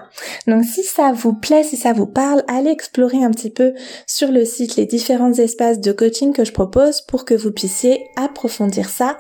Donc 0.48 0.64
si 0.64 0.84
ça 0.84 1.12
vous 1.12 1.34
plaît, 1.34 1.64
si 1.64 1.78
ça 1.78 1.94
vous 1.94 2.08
parle, 2.08 2.44
allez 2.48 2.72
explorer 2.72 3.24
un 3.24 3.32
petit 3.32 3.52
peu 3.52 3.74
sur 4.06 4.32
le 4.32 4.46
site 4.46 4.76
les 4.76 4.86
différents 4.86 5.34
espaces 5.34 5.80
de 5.80 5.92
coaching 5.92 6.34
que 6.34 6.46
je 6.46 6.52
propose 6.52 7.02
pour 7.02 7.26
que 7.26 7.34
vous 7.34 7.52
puissiez 7.52 8.08
approfondir 8.16 8.90
ça 8.90 9.18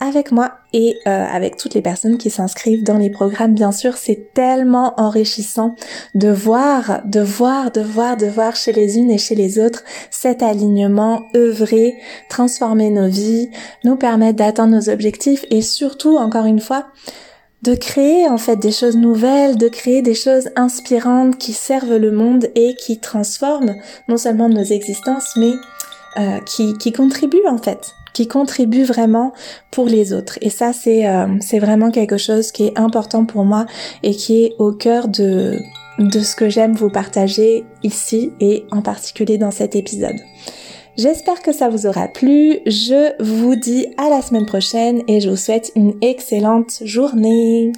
avec 0.00 0.32
moi 0.32 0.52
et 0.72 0.96
euh, 1.06 1.26
avec 1.26 1.56
toutes 1.56 1.74
les 1.74 1.82
personnes 1.82 2.16
qui 2.16 2.30
s'inscrivent 2.30 2.82
dans 2.82 2.96
les 2.96 3.10
programmes. 3.10 3.54
Bien 3.54 3.70
sûr, 3.70 3.96
c'est 3.96 4.32
tellement 4.34 4.94
enrichissant 4.98 5.76
de 6.14 6.30
voir, 6.30 7.02
de 7.04 7.20
voir, 7.20 7.70
de 7.70 7.82
voir, 7.82 8.16
de 8.16 8.26
voir 8.26 8.56
chez 8.56 8.72
les 8.72 8.98
unes 8.98 9.10
et 9.10 9.18
chez 9.18 9.34
les 9.34 9.58
autres 9.58 9.84
cet 10.10 10.42
alignement 10.42 11.22
œuvrer, 11.36 11.94
transformer 12.30 12.90
nos 12.90 13.08
vies, 13.08 13.50
nous 13.84 13.96
permettre 13.96 14.38
d'atteindre 14.38 14.74
nos 14.74 14.88
objectifs 14.88 15.44
et 15.50 15.62
surtout, 15.62 16.16
encore 16.16 16.46
une 16.46 16.60
fois, 16.60 16.86
de 17.62 17.74
créer 17.74 18.26
en 18.26 18.38
fait 18.38 18.56
des 18.56 18.72
choses 18.72 18.96
nouvelles, 18.96 19.58
de 19.58 19.68
créer 19.68 20.00
des 20.00 20.14
choses 20.14 20.48
inspirantes 20.56 21.36
qui 21.36 21.52
servent 21.52 21.96
le 21.96 22.10
monde 22.10 22.46
et 22.54 22.74
qui 22.74 22.98
transforment 23.00 23.74
non 24.08 24.16
seulement 24.16 24.48
nos 24.48 24.64
existences, 24.64 25.36
mais 25.36 25.52
euh, 26.18 26.38
qui, 26.46 26.72
qui 26.78 26.90
contribuent 26.90 27.46
en 27.46 27.58
fait 27.58 27.92
qui 28.12 28.28
contribue 28.28 28.84
vraiment 28.84 29.32
pour 29.70 29.86
les 29.86 30.12
autres. 30.12 30.38
Et 30.40 30.50
ça, 30.50 30.72
c'est 30.72 31.06
euh, 31.06 31.26
c'est 31.40 31.58
vraiment 31.58 31.90
quelque 31.90 32.16
chose 32.16 32.52
qui 32.52 32.64
est 32.64 32.78
important 32.78 33.24
pour 33.24 33.44
moi 33.44 33.66
et 34.02 34.14
qui 34.14 34.44
est 34.44 34.54
au 34.58 34.72
cœur 34.72 35.08
de 35.08 35.58
de 35.98 36.20
ce 36.20 36.34
que 36.34 36.48
j'aime 36.48 36.72
vous 36.72 36.90
partager 36.90 37.64
ici 37.82 38.32
et 38.40 38.64
en 38.70 38.80
particulier 38.80 39.38
dans 39.38 39.50
cet 39.50 39.76
épisode. 39.76 40.16
J'espère 40.96 41.40
que 41.42 41.52
ça 41.52 41.68
vous 41.68 41.86
aura 41.86 42.08
plu. 42.08 42.58
Je 42.66 43.12
vous 43.22 43.54
dis 43.54 43.86
à 43.96 44.08
la 44.08 44.22
semaine 44.22 44.46
prochaine 44.46 45.02
et 45.08 45.20
je 45.20 45.30
vous 45.30 45.36
souhaite 45.36 45.72
une 45.76 45.94
excellente 46.02 46.80
journée. 46.82 47.72